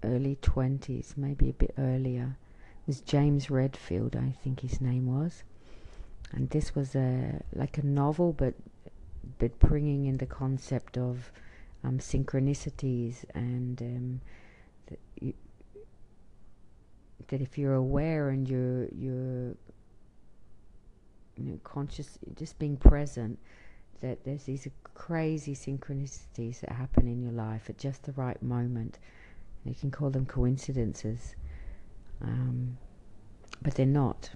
early 0.03 0.38
twenties, 0.41 1.13
maybe 1.15 1.49
a 1.49 1.53
bit 1.53 1.75
earlier, 1.77 2.38
it 2.82 2.88
was 2.88 3.01
James 3.01 3.51
Redfield, 3.51 4.15
I 4.15 4.34
think 4.43 4.62
his 4.62 4.82
name 4.82 5.05
was, 5.05 5.43
and 6.32 6.49
this 6.49 6.73
was 6.73 6.95
a 6.95 7.43
like 7.53 7.77
a 7.77 7.86
novel, 7.86 8.34
but 8.34 8.55
but 9.38 9.60
bringing 9.60 10.05
in 10.05 10.17
the 10.17 10.25
concept 10.25 10.97
of 10.97 11.32
um, 11.84 12.00
synchronicities 12.00 13.26
and 13.34 13.82
um, 13.82 14.22
that, 14.88 15.00
you, 15.20 15.34
that 17.28 17.42
if 17.42 17.58
you're 17.58 17.76
aware 17.76 18.30
and 18.30 18.48
you're 18.50 18.88
you're 18.96 19.56
you 21.39 21.52
know, 21.52 21.60
conscious, 21.63 22.20
just 22.36 22.60
being 22.60 22.76
present, 22.76 23.39
that 24.02 24.24
there's 24.24 24.44
these 24.44 24.68
crazy 24.94 25.56
synchronicities 25.56 26.62
that 26.62 26.72
happen 26.72 27.08
in 27.08 27.22
your 27.22 27.32
life 27.32 27.70
at 27.70 27.78
just 27.78 28.04
the 28.04 28.12
right 28.13 28.42
moment. 28.42 29.00
You 29.65 29.74
can 29.74 29.92
call 29.92 30.10
them 30.10 30.26
coincidences, 30.26 31.36
um, 32.22 32.78
but 33.62 33.76
they're 33.76 33.86
not. 33.86 34.32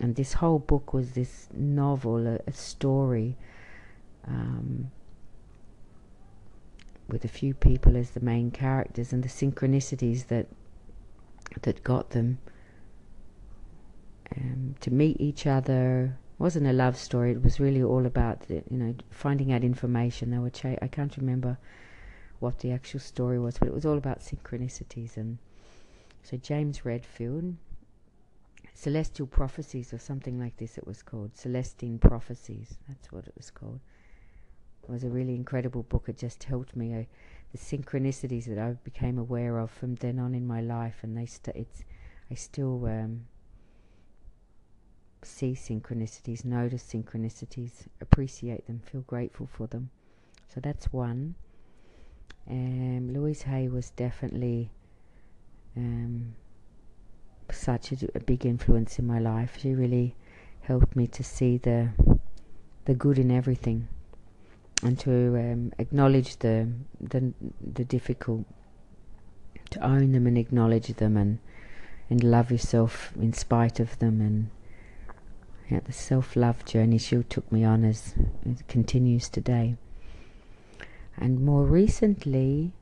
And 0.00 0.14
this 0.14 0.34
whole 0.34 0.58
book 0.58 0.92
was 0.92 1.12
this 1.12 1.48
novel, 1.54 2.26
a, 2.26 2.38
a 2.46 2.52
story. 2.52 3.36
Um, 4.26 4.90
with 7.08 7.24
a 7.24 7.28
few 7.28 7.54
people 7.54 7.96
as 7.96 8.10
the 8.10 8.20
main 8.20 8.50
characters 8.50 9.12
and 9.12 9.22
the 9.22 9.28
synchronicities 9.28 10.26
that 10.26 10.46
that 11.62 11.82
got 11.84 12.10
them 12.10 12.38
um, 14.36 14.74
to 14.80 14.90
meet 14.90 15.20
each 15.20 15.46
other. 15.46 16.16
It 16.38 16.42
wasn't 16.42 16.66
a 16.66 16.72
love 16.72 16.96
story. 16.96 17.32
It 17.32 17.42
was 17.42 17.60
really 17.60 17.82
all 17.82 18.04
about 18.04 18.40
the, 18.48 18.62
you 18.70 18.76
know 18.76 18.94
finding 19.10 19.52
out 19.52 19.62
information. 19.62 20.30
They 20.30 20.38
were 20.38 20.50
cha- 20.50 20.82
I 20.82 20.88
can't 20.88 21.16
remember 21.16 21.58
what 22.40 22.58
the 22.58 22.72
actual 22.72 23.00
story 23.00 23.38
was, 23.38 23.58
but 23.58 23.68
it 23.68 23.74
was 23.74 23.86
all 23.86 23.96
about 23.96 24.20
synchronicities 24.20 25.16
and 25.16 25.38
so 26.22 26.36
James 26.36 26.84
Redfield, 26.84 27.54
Celestial 28.74 29.28
Prophecies 29.28 29.92
or 29.92 29.98
something 29.98 30.40
like 30.40 30.56
this. 30.56 30.76
It 30.76 30.84
was 30.86 31.00
called 31.00 31.36
Celestine 31.36 32.00
Prophecies. 32.00 32.78
That's 32.88 33.12
what 33.12 33.28
it 33.28 33.32
was 33.36 33.50
called. 33.50 33.78
It 34.88 34.92
was 34.92 35.02
a 35.02 35.08
really 35.08 35.34
incredible 35.34 35.82
book. 35.82 36.04
It 36.08 36.16
just 36.16 36.44
helped 36.44 36.76
me. 36.76 36.94
I, 36.94 37.08
the 37.50 37.58
synchronicities 37.58 38.44
that 38.46 38.58
I 38.58 38.72
became 38.84 39.18
aware 39.18 39.58
of 39.58 39.70
from 39.70 39.96
then 39.96 40.20
on 40.20 40.32
in 40.32 40.46
my 40.46 40.60
life, 40.60 40.98
and 41.02 41.16
they 41.16 41.26
st- 41.26 41.56
it's, 41.56 41.82
I 42.30 42.34
still 42.34 42.86
um, 42.86 43.26
see 45.22 45.52
synchronicities, 45.54 46.44
notice 46.44 46.84
synchronicities, 46.84 47.88
appreciate 48.00 48.68
them, 48.68 48.80
feel 48.80 49.00
grateful 49.02 49.48
for 49.52 49.66
them. 49.66 49.90
So 50.54 50.60
that's 50.60 50.92
one. 50.92 51.34
Um, 52.48 53.12
Louise 53.12 53.42
Hay 53.42 53.66
was 53.66 53.90
definitely 53.90 54.70
um, 55.76 56.36
such 57.50 57.90
a, 57.90 57.96
a 58.14 58.20
big 58.20 58.46
influence 58.46 59.00
in 59.00 59.06
my 59.06 59.18
life. 59.18 59.58
She 59.60 59.74
really 59.74 60.14
helped 60.60 60.94
me 60.94 61.08
to 61.08 61.24
see 61.24 61.58
the 61.58 61.90
the 62.84 62.94
good 62.94 63.18
in 63.18 63.32
everything 63.32 63.88
and 64.82 64.98
to 65.00 65.10
um, 65.36 65.72
acknowledge 65.78 66.38
the, 66.38 66.68
the 67.00 67.32
the 67.60 67.84
difficult, 67.84 68.44
to 69.70 69.80
own 69.80 70.12
them 70.12 70.26
and 70.26 70.38
acknowledge 70.38 70.88
them, 70.88 71.16
and 71.16 71.38
and 72.10 72.22
love 72.22 72.50
yourself 72.50 73.12
in 73.16 73.32
spite 73.32 73.80
of 73.80 73.98
them, 73.98 74.20
and 74.20 74.50
yeah, 75.70 75.80
the 75.80 75.92
self 75.92 76.36
love 76.36 76.64
journey 76.64 76.98
she 76.98 77.22
took 77.24 77.50
me 77.50 77.64
on 77.64 77.84
as 77.84 78.14
it 78.44 78.66
continues 78.68 79.28
today. 79.28 79.76
And 81.18 81.40
more 81.40 81.64
recently, 81.64 82.72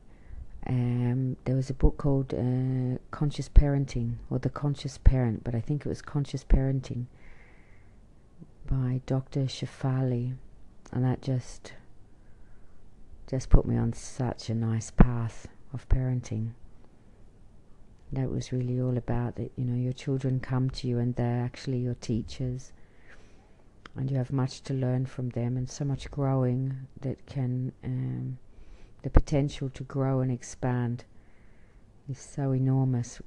um, 0.67 1.37
there 1.45 1.55
was 1.55 1.71
a 1.71 1.75
book 1.75 1.97
called 1.99 2.35
uh, 2.35 2.99
Conscious 3.11 3.49
Parenting 3.49 4.15
or 4.29 4.39
The 4.39 4.51
Conscious 4.51 4.99
Parent, 4.99 5.45
but 5.45 5.55
I 5.55 5.61
think 5.61 5.87
it 5.87 5.89
was 5.89 6.03
Conscious 6.03 6.43
Parenting 6.45 7.07
by 8.67 9.01
Dr. 9.07 9.43
Shefali, 9.43 10.35
and 10.93 11.05
that 11.05 11.23
just 11.23 11.73
just 13.27 13.49
put 13.49 13.65
me 13.65 13.77
on 13.77 13.93
such 13.93 14.51
a 14.51 14.55
nice 14.55 14.91
path 14.91 15.49
of 15.73 15.89
parenting. 15.89 16.51
That 18.13 18.31
was 18.31 18.53
really 18.53 18.81
all 18.81 18.99
about 18.99 19.37
that, 19.37 19.51
you 19.57 19.65
know, 19.65 19.77
your 19.77 19.95
children 19.95 20.41
come 20.41 20.71
to 20.71 20.87
you 20.87 20.99
and 20.99 21.17
they're 21.17 21.43
actually 21.43 21.79
your 21.79 21.95
teachers. 21.95 22.73
And 23.97 24.11
you 24.11 24.19
have 24.19 24.33
much 24.33 24.61
to 24.63 24.75
learn 24.75 25.07
from 25.07 25.31
them 25.31 25.57
and 25.57 25.71
so 25.71 25.85
much 25.85 26.11
growing 26.11 26.87
that 27.01 27.27
can, 27.27 27.73
um, 27.83 28.39
the 29.03 29.11
potential 29.11 29.71
to 29.71 29.85
grow 29.85 30.21
and 30.21 30.31
expand 30.31 31.05
is 32.11 32.19
so 32.19 32.53
enormous 32.53 33.23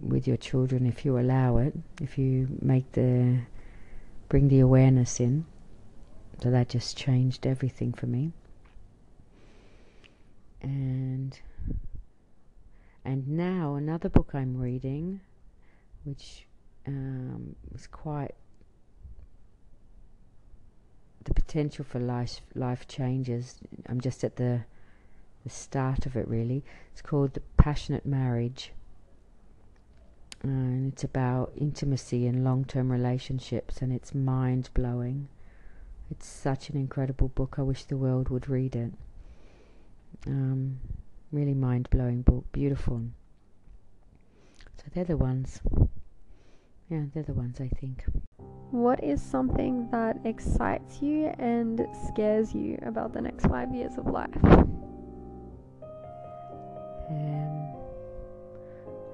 with 0.00 0.28
your 0.28 0.36
children 0.36 0.86
if 0.86 1.04
you 1.04 1.18
allow 1.18 1.56
it, 1.56 1.74
if 2.00 2.16
you 2.16 2.48
make 2.60 2.92
the, 2.92 3.40
bring 4.28 4.48
the 4.48 4.60
awareness 4.60 5.18
in. 5.18 5.46
So 6.42 6.50
that 6.50 6.68
just 6.68 6.96
changed 6.96 7.46
everything 7.46 7.92
for 7.92 8.06
me 8.06 8.32
and 10.64 11.38
and 13.04 13.28
now 13.28 13.74
another 13.74 14.08
book 14.08 14.30
I'm 14.32 14.56
reading, 14.56 15.20
which 16.04 16.46
um, 16.86 17.54
was 17.70 17.86
quite 17.86 18.34
the 21.24 21.34
potential 21.34 21.84
for 21.84 22.00
life 22.00 22.40
life 22.54 22.88
changes. 22.88 23.58
I'm 23.88 24.00
just 24.00 24.24
at 24.24 24.36
the 24.36 24.64
the 25.44 25.50
start 25.50 26.06
of 26.06 26.16
it 26.16 26.26
really. 26.26 26.64
It's 26.92 27.02
called 27.02 27.34
The 27.34 27.42
Passionate 27.58 28.06
Marriage. 28.06 28.72
And 30.42 30.92
it's 30.92 31.04
about 31.04 31.52
intimacy 31.56 32.26
and 32.26 32.44
long 32.44 32.64
term 32.64 32.90
relationships 32.90 33.82
and 33.82 33.92
it's 33.92 34.14
mind 34.14 34.70
blowing. 34.72 35.28
It's 36.10 36.26
such 36.26 36.70
an 36.70 36.76
incredible 36.76 37.28
book. 37.28 37.56
I 37.58 37.62
wish 37.62 37.84
the 37.84 37.96
world 37.96 38.30
would 38.30 38.48
read 38.48 38.74
it. 38.76 38.92
Um, 40.26 40.78
really 41.32 41.54
mind 41.54 41.88
blowing 41.90 42.22
book, 42.22 42.44
beautiful. 42.52 43.02
So 44.76 44.84
they're 44.94 45.04
the 45.04 45.16
ones. 45.16 45.60
Yeah, 46.90 47.04
they're 47.12 47.22
the 47.22 47.34
ones 47.34 47.60
I 47.60 47.68
think. 47.68 48.04
What 48.70 49.02
is 49.02 49.22
something 49.22 49.88
that 49.90 50.18
excites 50.24 51.00
you 51.00 51.26
and 51.38 51.86
scares 52.08 52.54
you 52.54 52.78
about 52.84 53.12
the 53.12 53.20
next 53.20 53.46
five 53.46 53.74
years 53.74 53.96
of 53.98 54.06
life? 54.06 54.34
Um, 57.10 57.74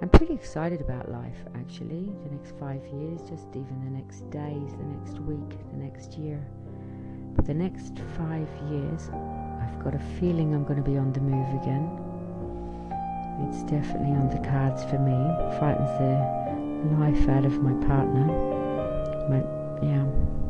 I'm 0.03 0.09
pretty 0.09 0.33
excited 0.35 0.81
about 0.81 1.11
life 1.11 1.45
actually, 1.55 2.11
the 2.25 2.31
next 2.31 2.57
five 2.59 2.83
years, 2.87 3.21
just 3.29 3.49
even 3.51 3.81
the 3.85 3.91
next 3.91 4.29
days, 4.31 4.73
the 4.79 4.85
next 4.85 5.19
week, 5.21 5.59
the 5.71 5.77
next 5.77 6.15
year. 6.15 6.45
But 7.37 7.45
the 7.45 7.55
next 7.55 7.99
five 8.17 8.49
years, 8.71 9.11
I've 9.71 9.85
got 9.85 9.95
a 9.95 9.99
feeling 10.19 10.55
I'm 10.55 10.65
going 10.65 10.83
to 10.83 10.89
be 10.89 10.99
on 10.99 11.13
the 11.13 11.21
move 11.21 11.63
again. 11.63 11.89
It's 13.49 13.63
definitely 13.63 14.13
on 14.13 14.29
the 14.29 14.39
cards 14.47 14.85
for 14.85 14.99
me. 14.99 15.17
Frightens 15.59 15.91
the 15.99 16.41
life 16.99 17.29
out 17.29 17.45
of 17.45 17.63
my 17.63 17.73
partner. 17.87 18.27
But 19.29 19.87
yeah, 19.87 20.05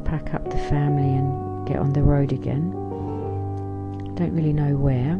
pack 0.05 0.35
up 0.35 0.45
the 0.51 0.59
family 0.69 1.15
and 1.17 1.67
get 1.69 1.77
on 1.77 1.93
the 1.93 2.03
road 2.03 2.33
again. 2.33 2.73
Don't 4.17 4.33
really 4.33 4.53
know 4.53 4.77
where. 4.77 5.17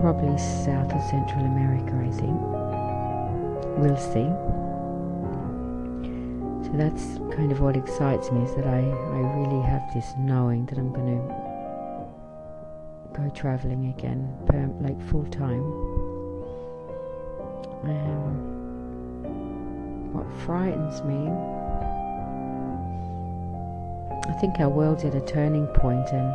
Probably 0.00 0.38
South 0.38 0.92
or 0.92 1.00
Central 1.10 1.44
America, 1.44 1.94
I 1.94 2.10
think. 2.10 2.40
We'll 3.78 3.96
see. 3.96 4.28
So 6.72 6.78
that's 6.78 7.18
kind 7.36 7.52
of 7.52 7.60
what 7.60 7.76
excites 7.76 8.32
me 8.32 8.42
is 8.44 8.54
that 8.54 8.66
I, 8.66 8.78
I 8.78 9.18
really 9.36 9.62
have 9.66 9.82
this 9.92 10.14
knowing 10.18 10.64
that 10.66 10.78
I'm 10.78 10.90
going 10.90 11.18
to 11.18 11.22
go 13.12 13.28
traveling 13.34 13.88
again, 13.96 14.34
per, 14.46 14.66
like 14.80 14.98
full 15.10 15.26
time. 15.26 15.62
Um, 17.84 18.52
what 20.14 20.26
frightens 20.46 21.02
me 21.02 21.28
I 24.28 24.32
think 24.40 24.60
our 24.60 24.68
world's 24.68 25.04
at 25.04 25.14
a 25.14 25.20
turning 25.20 25.66
point 25.66 26.08
and 26.10 26.34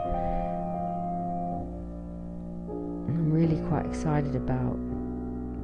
I'm 3.07 3.31
really 3.31 3.59
quite 3.69 3.85
excited 3.85 4.35
about 4.35 4.77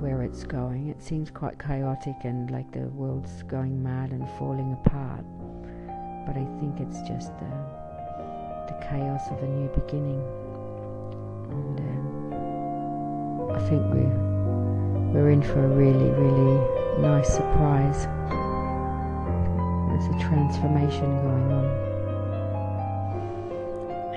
where 0.03 0.21
it's 0.21 0.43
going. 0.43 0.89
It 0.89 1.01
seems 1.01 1.31
quite 1.31 1.57
chaotic 1.57 2.25
and 2.25 2.51
like 2.51 2.69
the 2.73 2.89
world's 2.89 3.41
going 3.43 3.81
mad 3.81 4.11
and 4.11 4.27
falling 4.37 4.73
apart. 4.73 5.23
But 6.27 6.35
I 6.35 6.43
think 6.59 6.81
it's 6.81 6.99
just 7.07 7.31
the, 7.39 7.47
the 8.67 8.75
chaos 8.83 9.21
of 9.31 9.41
a 9.41 9.47
new 9.47 9.69
beginning. 9.69 10.19
And 11.55 11.79
um, 11.79 13.51
I 13.55 13.59
think 13.69 13.81
we're, 13.95 15.13
we're 15.13 15.29
in 15.29 15.41
for 15.41 15.63
a 15.63 15.69
really, 15.69 16.11
really 16.19 16.59
nice 16.99 17.29
surprise. 17.29 18.03
There's 19.87 20.07
a 20.11 20.19
transformation 20.19 21.15
going 21.23 21.49
on. 21.59 21.65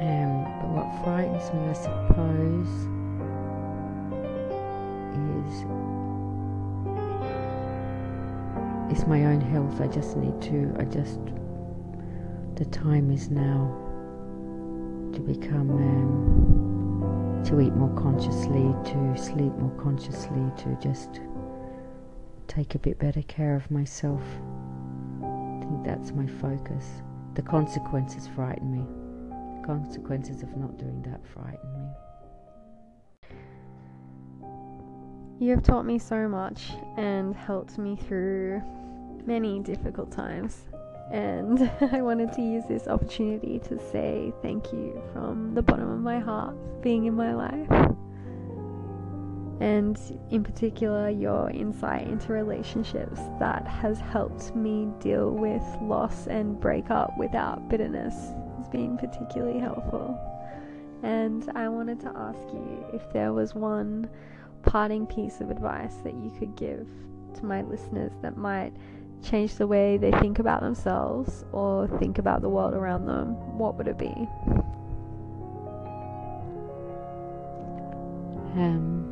Um, 0.03 0.33
but 0.59 0.69
what 0.75 1.05
frightens 1.05 1.47
me, 1.55 1.61
I 1.69 1.75
suppose, 1.75 2.96
is 8.91 9.07
my 9.07 9.25
own 9.27 9.41
health. 9.41 9.81
I 9.81 9.87
just 9.87 10.17
need 10.17 10.41
to. 10.43 10.75
I 10.79 10.85
just. 10.85 11.21
The 12.57 12.65
time 12.67 13.11
is 13.11 13.31
now 13.31 13.75
to 15.13 15.21
become. 15.21 15.71
Um, 15.71 17.43
to 17.47 17.61
eat 17.61 17.73
more 17.75 17.95
consciously, 17.95 18.75
to 18.91 19.17
sleep 19.17 19.53
more 19.55 19.71
consciously, 19.81 20.51
to 20.57 20.77
just 20.83 21.21
take 22.49 22.75
a 22.75 22.79
bit 22.79 22.99
better 22.99 23.23
care 23.23 23.55
of 23.55 23.71
myself. 23.71 24.23
I 25.23 25.61
think 25.61 25.85
that's 25.85 26.11
my 26.11 26.27
focus. 26.27 26.85
The 27.35 27.43
consequences 27.43 28.29
frighten 28.35 28.73
me 28.73 28.85
consequences 29.67 30.43
of 30.43 30.57
not 30.57 30.79
doing 30.79 31.03
that 31.03 31.21
frighten 31.27 31.73
me. 31.75 32.06
You 35.39 35.51
have 35.51 35.63
taught 35.63 35.85
me 35.85 35.99
so 35.99 36.27
much 36.29 36.73
and 36.97 37.35
helped 37.35 37.77
me 37.77 37.95
through 37.95 38.63
many 39.27 39.61
difficult 39.61 40.11
times. 40.11 40.63
And 41.13 41.71
I 41.93 42.01
wanted 42.01 42.33
to 42.35 42.43
use 42.43 42.65
this 42.67 42.89
opportunity 42.89 43.59
to 43.61 43.79
say 43.93 44.33
thank 44.41 44.73
you 44.73 45.03
from 45.13 45.55
the 45.55 45.61
bottom 45.61 45.91
of 45.91 46.01
my 46.01 46.21
heart 46.21 46.55
for 46.55 46.81
being 46.81 47.05
in 47.05 47.15
my 47.15 47.35
life. 47.35 47.69
And 49.61 49.99
in 50.31 50.43
particular, 50.43 51.11
your 51.11 51.51
insight 51.51 52.09
into 52.09 52.33
relationships 52.33 53.21
that 53.39 53.67
has 53.67 54.01
helped 54.01 54.57
me 54.57 54.89
deal 55.01 55.31
with 55.31 55.63
loss 55.83 56.29
and 56.29 56.59
break 56.59 56.91
up 56.91 57.13
without 57.19 57.69
bitterness 57.69 58.15
has 58.57 58.69
been 58.69 58.97
particularly 58.97 59.61
helpful. 59.61 60.19
And 61.03 61.51
I 61.55 61.69
wanted 61.69 62.01
to 62.01 62.13
ask 62.17 62.41
you 62.53 62.87
if 62.95 63.13
there 63.13 63.35
was 63.35 63.55
one 63.55 64.09
parting 64.67 65.07
piece 65.07 65.41
of 65.41 65.51
advice 65.51 65.95
that 66.05 66.15
you 66.15 66.31
could 66.39 66.55
give 66.57 66.87
to 67.35 67.45
my 67.45 67.63
listeners 67.63 68.13
that 68.23 68.37
might 68.37 68.73
change 69.23 69.55
the 69.57 69.67
way 69.67 69.97
they 69.97 70.11
think 70.13 70.39
about 70.39 70.61
themselves 70.61 71.45
or 71.53 71.89
think 71.99 72.19
about 72.19 72.43
the 72.43 72.49
world 72.49 72.75
around 72.75 73.07
them, 73.07 73.29
what 73.59 73.77
would 73.77 73.89
it 73.89 73.99
be? 73.99 74.29
Um, 78.57 79.05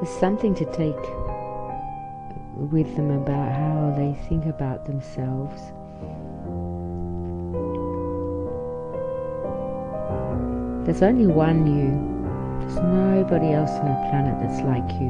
there's 0.00 0.18
something 0.18 0.54
to 0.54 0.64
take 0.72 0.96
with 2.56 2.94
them 2.96 3.10
about 3.10 3.52
how 3.52 3.94
they 3.96 4.18
think 4.28 4.46
about 4.46 4.86
themselves 4.86 5.60
There's 10.88 11.02
only 11.02 11.26
one 11.26 11.66
you. 11.66 12.17
There's 12.68 12.82
nobody 12.82 13.52
else 13.54 13.70
on 13.70 13.86
the 13.86 13.94
planet 14.10 14.36
that's 14.42 14.60
like 14.60 14.92
you. 15.00 15.08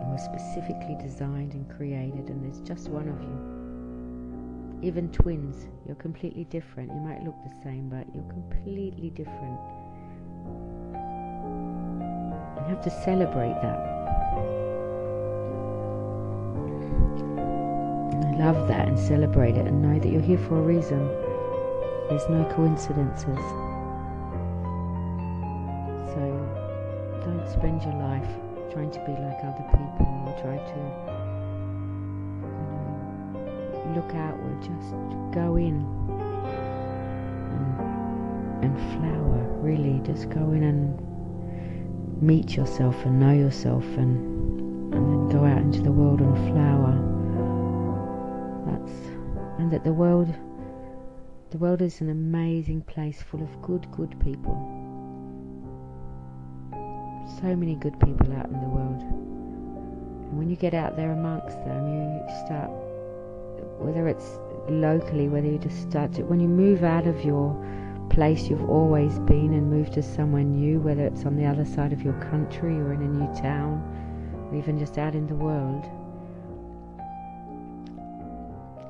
You 0.00 0.10
were 0.10 0.18
specifically 0.18 0.96
designed 1.00 1.54
and 1.54 1.70
created, 1.76 2.30
and 2.30 2.42
there's 2.42 2.60
just 2.66 2.88
one 2.88 3.08
of 3.08 3.22
you. 3.22 4.88
Even 4.88 5.08
twins, 5.12 5.68
you're 5.86 5.94
completely 5.94 6.42
different. 6.50 6.90
You 6.90 6.98
might 6.98 7.22
look 7.22 7.36
the 7.44 7.62
same, 7.62 7.88
but 7.88 8.12
you're 8.12 8.24
completely 8.24 9.10
different. 9.10 9.60
You 12.58 12.74
have 12.74 12.82
to 12.82 12.90
celebrate 12.90 13.54
that. 13.62 13.78
Love 18.36 18.66
that 18.66 18.88
and 18.88 18.98
celebrate 18.98 19.54
it 19.54 19.68
and 19.68 19.80
know 19.80 19.96
that 20.00 20.08
you're 20.10 20.20
here 20.20 20.38
for 20.38 20.58
a 20.58 20.62
reason. 20.62 21.08
There's 22.10 22.28
no 22.28 22.44
coincidences. 22.56 23.38
So 26.10 26.22
don't 27.24 27.48
spend 27.48 27.84
your 27.84 27.94
life 27.94 28.26
trying 28.72 28.90
to 28.90 28.98
be 29.06 29.12
like 29.12 29.38
other 29.44 29.62
people 29.70 30.08
or 30.26 30.34
try 30.42 30.58
to 30.58 30.78
you 33.38 33.84
know, 33.84 33.92
look 33.94 34.12
outward. 34.16 34.60
Just 34.60 34.90
go 35.32 35.54
in 35.54 35.86
and, 37.52 38.64
and 38.64 38.74
flower, 38.98 39.46
really. 39.60 40.00
Just 40.04 40.30
go 40.30 40.50
in 40.50 40.64
and 40.64 40.98
meet 42.20 42.56
yourself 42.56 42.96
and 43.04 43.20
know 43.20 43.32
yourself 43.32 43.84
and, 43.84 44.92
and 44.92 44.94
then 44.94 45.28
go 45.28 45.44
out 45.44 45.58
into 45.58 45.80
the 45.80 45.92
world 45.92 46.20
and 46.20 46.36
flower. 46.52 46.96
That's, 48.66 48.98
and 49.60 49.70
that 49.70 49.84
the 49.84 49.92
world 49.92 50.34
the 51.50 51.58
world 51.58 51.82
is 51.82 52.00
an 52.00 52.10
amazing 52.10 52.80
place 52.82 53.20
full 53.22 53.42
of 53.42 53.60
good, 53.60 53.90
good 53.90 54.14
people. 54.20 54.54
So 57.40 57.56
many 57.56 57.74
good 57.74 57.98
people 57.98 58.32
out 58.34 58.46
in 58.46 58.60
the 58.60 58.68
world. 58.68 59.02
And 59.02 60.38
when 60.38 60.48
you 60.48 60.54
get 60.54 60.74
out 60.74 60.96
there 60.96 61.10
amongst 61.10 61.56
them, 61.64 61.88
you 61.88 62.36
start, 62.46 62.70
whether 63.80 64.06
it's 64.06 64.38
locally, 64.68 65.28
whether 65.28 65.48
you 65.48 65.58
just 65.58 65.82
start 65.82 66.12
to, 66.14 66.22
when 66.22 66.38
you 66.38 66.46
move 66.46 66.84
out 66.84 67.08
of 67.08 67.24
your 67.24 67.52
place 68.10 68.48
you've 68.48 68.68
always 68.68 69.18
been 69.20 69.52
and 69.52 69.70
move 69.70 69.90
to 69.90 70.02
somewhere 70.02 70.44
new, 70.44 70.78
whether 70.78 71.04
it's 71.04 71.24
on 71.24 71.36
the 71.36 71.46
other 71.46 71.64
side 71.64 71.92
of 71.92 72.02
your 72.02 72.14
country 72.30 72.74
or 72.74 72.92
in 72.92 73.02
a 73.02 73.08
new 73.08 73.34
town, 73.34 73.82
or 74.50 74.56
even 74.56 74.78
just 74.78 74.98
out 74.98 75.16
in 75.16 75.26
the 75.26 75.34
world, 75.34 75.84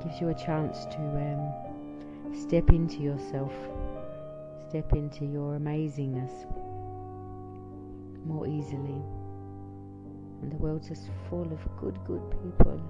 gives 0.02 0.20
you 0.20 0.28
a 0.28 0.34
chance 0.34 0.84
to 0.86 0.98
um, 0.98 1.69
Step 2.32 2.70
into 2.70 2.98
yourself, 3.02 3.52
step 4.68 4.92
into 4.92 5.24
your 5.24 5.58
amazingness 5.58 6.30
more 8.24 8.46
easily. 8.46 9.02
And 10.42 10.50
the 10.50 10.56
world's 10.56 10.88
just 10.88 11.10
full 11.28 11.52
of 11.52 11.58
good, 11.80 11.98
good 12.06 12.22
people. 12.30 12.80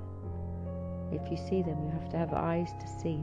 If 1.13 1.31
you 1.31 1.37
see 1.37 1.63
them, 1.63 1.83
you 1.85 1.91
have 1.91 2.09
to 2.11 2.17
have 2.17 2.33
eyes 2.33 2.71
to 2.81 2.87
see. 2.87 3.21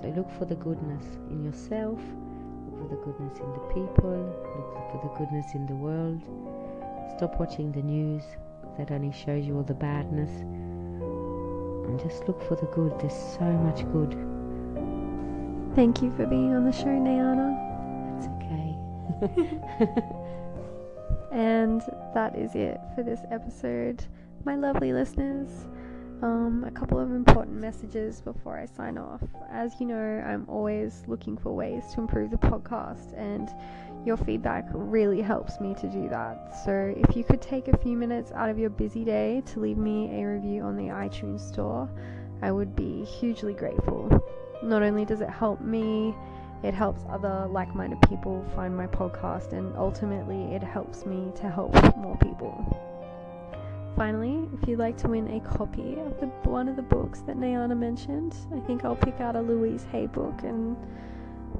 So 0.00 0.08
look 0.14 0.30
for 0.38 0.44
the 0.44 0.54
goodness 0.56 1.04
in 1.30 1.44
yourself, 1.44 1.98
look 1.98 2.82
for 2.82 2.88
the 2.94 3.02
goodness 3.02 3.38
in 3.38 3.52
the 3.52 3.66
people, 3.74 4.16
look 4.54 4.90
for 4.92 5.00
the 5.02 5.18
goodness 5.18 5.46
in 5.54 5.66
the 5.66 5.74
world. 5.74 6.20
Stop 7.16 7.40
watching 7.40 7.72
the 7.72 7.82
news 7.82 8.22
that 8.78 8.90
only 8.90 9.12
shows 9.12 9.46
you 9.46 9.56
all 9.56 9.62
the 9.62 9.74
badness 9.74 10.30
and 11.86 12.00
just 12.00 12.26
look 12.28 12.40
for 12.48 12.56
the 12.56 12.66
good. 12.66 12.98
There's 13.00 13.12
so 13.12 13.44
much 13.44 13.84
good. 13.92 14.12
Thank 15.74 16.02
you 16.02 16.10
for 16.16 16.26
being 16.26 16.54
on 16.54 16.64
the 16.64 16.72
show, 16.72 16.86
Nayana. 16.86 17.56
It's 18.18 18.28
okay. 18.36 20.02
and 21.32 21.82
that 22.14 22.36
is 22.36 22.54
it 22.54 22.80
for 22.94 23.02
this 23.02 23.20
episode 23.30 24.04
my 24.46 24.54
lovely 24.54 24.92
listeners. 24.92 25.66
Um, 26.22 26.64
a 26.66 26.70
couple 26.70 26.98
of 26.98 27.10
important 27.10 27.58
messages 27.58 28.22
before 28.22 28.58
I 28.58 28.64
sign 28.64 28.96
off. 28.96 29.20
As 29.50 29.74
you 29.78 29.86
know, 29.86 30.24
I'm 30.26 30.46
always 30.48 31.04
looking 31.06 31.36
for 31.36 31.54
ways 31.54 31.84
to 31.92 32.00
improve 32.00 32.30
the 32.30 32.38
podcast, 32.38 33.12
and 33.14 33.50
your 34.06 34.16
feedback 34.16 34.64
really 34.72 35.20
helps 35.20 35.60
me 35.60 35.74
to 35.74 35.86
do 35.88 36.08
that. 36.08 36.56
So, 36.64 36.94
if 36.96 37.14
you 37.16 37.22
could 37.22 37.42
take 37.42 37.68
a 37.68 37.76
few 37.76 37.98
minutes 37.98 38.32
out 38.32 38.48
of 38.48 38.58
your 38.58 38.70
busy 38.70 39.04
day 39.04 39.42
to 39.46 39.60
leave 39.60 39.76
me 39.76 40.22
a 40.22 40.26
review 40.26 40.62
on 40.62 40.74
the 40.74 40.84
iTunes 40.84 41.40
store, 41.40 41.86
I 42.40 42.50
would 42.50 42.74
be 42.74 43.04
hugely 43.04 43.52
grateful. 43.52 44.08
Not 44.62 44.82
only 44.82 45.04
does 45.04 45.20
it 45.20 45.28
help 45.28 45.60
me, 45.60 46.14
it 46.62 46.72
helps 46.72 47.02
other 47.10 47.46
like 47.50 47.74
minded 47.74 48.00
people 48.08 48.42
find 48.54 48.74
my 48.74 48.86
podcast, 48.86 49.52
and 49.52 49.76
ultimately, 49.76 50.54
it 50.54 50.62
helps 50.62 51.04
me 51.04 51.30
to 51.36 51.50
help 51.50 51.74
more 51.98 52.16
people. 52.16 52.95
Finally, 53.96 54.46
if 54.52 54.68
you'd 54.68 54.78
like 54.78 54.98
to 54.98 55.08
win 55.08 55.26
a 55.28 55.40
copy 55.40 55.98
of 56.00 56.20
the 56.20 56.26
one 56.44 56.68
of 56.68 56.76
the 56.76 56.82
books 56.82 57.20
that 57.20 57.38
Nayana 57.38 57.74
mentioned, 57.74 58.36
I 58.54 58.60
think 58.60 58.84
I'll 58.84 58.94
pick 58.94 59.22
out 59.22 59.36
a 59.36 59.40
Louise 59.40 59.86
Hay 59.90 60.06
book 60.06 60.42
and 60.42 60.76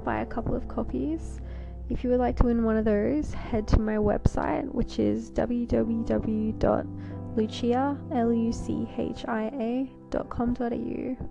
buy 0.03 0.21
a 0.21 0.25
couple 0.25 0.53
of 0.53 0.67
copies. 0.67 1.41
If 1.89 2.03
you 2.03 2.11
would 2.11 2.19
like 2.19 2.35
to 2.37 2.43
win 2.43 2.63
one 2.63 2.77
of 2.77 2.85
those, 2.85 3.33
head 3.33 3.67
to 3.69 3.79
my 3.79 3.95
website, 3.95 4.71
which 4.71 4.99
is 4.99 5.31
www.lucia.com.au. 5.31 6.57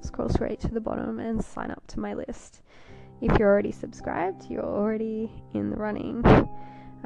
Scroll 0.00 0.28
straight 0.28 0.60
to 0.60 0.68
the 0.68 0.80
bottom 0.80 1.20
and 1.20 1.44
sign 1.44 1.70
up 1.70 1.86
to 1.86 2.00
my 2.00 2.14
list. 2.14 2.62
If 3.20 3.38
you're 3.38 3.48
already 3.48 3.70
subscribed, 3.72 4.50
you're 4.50 4.64
already 4.64 5.30
in 5.54 5.70
the 5.70 5.76
running. 5.76 6.24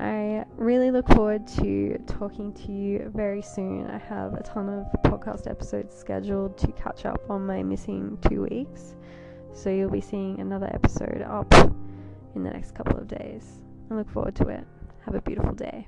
I 0.01 0.47
really 0.57 0.91
look 0.91 1.07
forward 1.09 1.47
to 1.59 2.03
talking 2.07 2.55
to 2.55 2.73
you 2.73 3.13
very 3.15 3.43
soon. 3.43 3.87
I 3.87 3.99
have 3.99 4.33
a 4.33 4.43
ton 4.43 4.71
of 4.71 4.87
podcast 5.03 5.47
episodes 5.47 5.95
scheduled 5.95 6.57
to 6.57 6.73
catch 6.73 7.05
up 7.05 7.21
on 7.29 7.45
my 7.45 7.63
missing 7.63 8.17
two 8.27 8.47
weeks. 8.49 8.95
So 9.53 9.69
you'll 9.69 9.91
be 9.91 10.01
seeing 10.01 10.41
another 10.41 10.71
episode 10.73 11.23
up 11.29 11.53
in 12.35 12.43
the 12.43 12.51
next 12.51 12.75
couple 12.75 12.97
of 12.97 13.09
days. 13.09 13.61
I 13.91 13.95
look 13.95 14.11
forward 14.11 14.37
to 14.37 14.49
it. 14.49 14.65
Have 15.05 15.17
a 15.17 15.21
beautiful 15.21 15.53
day. 15.53 15.87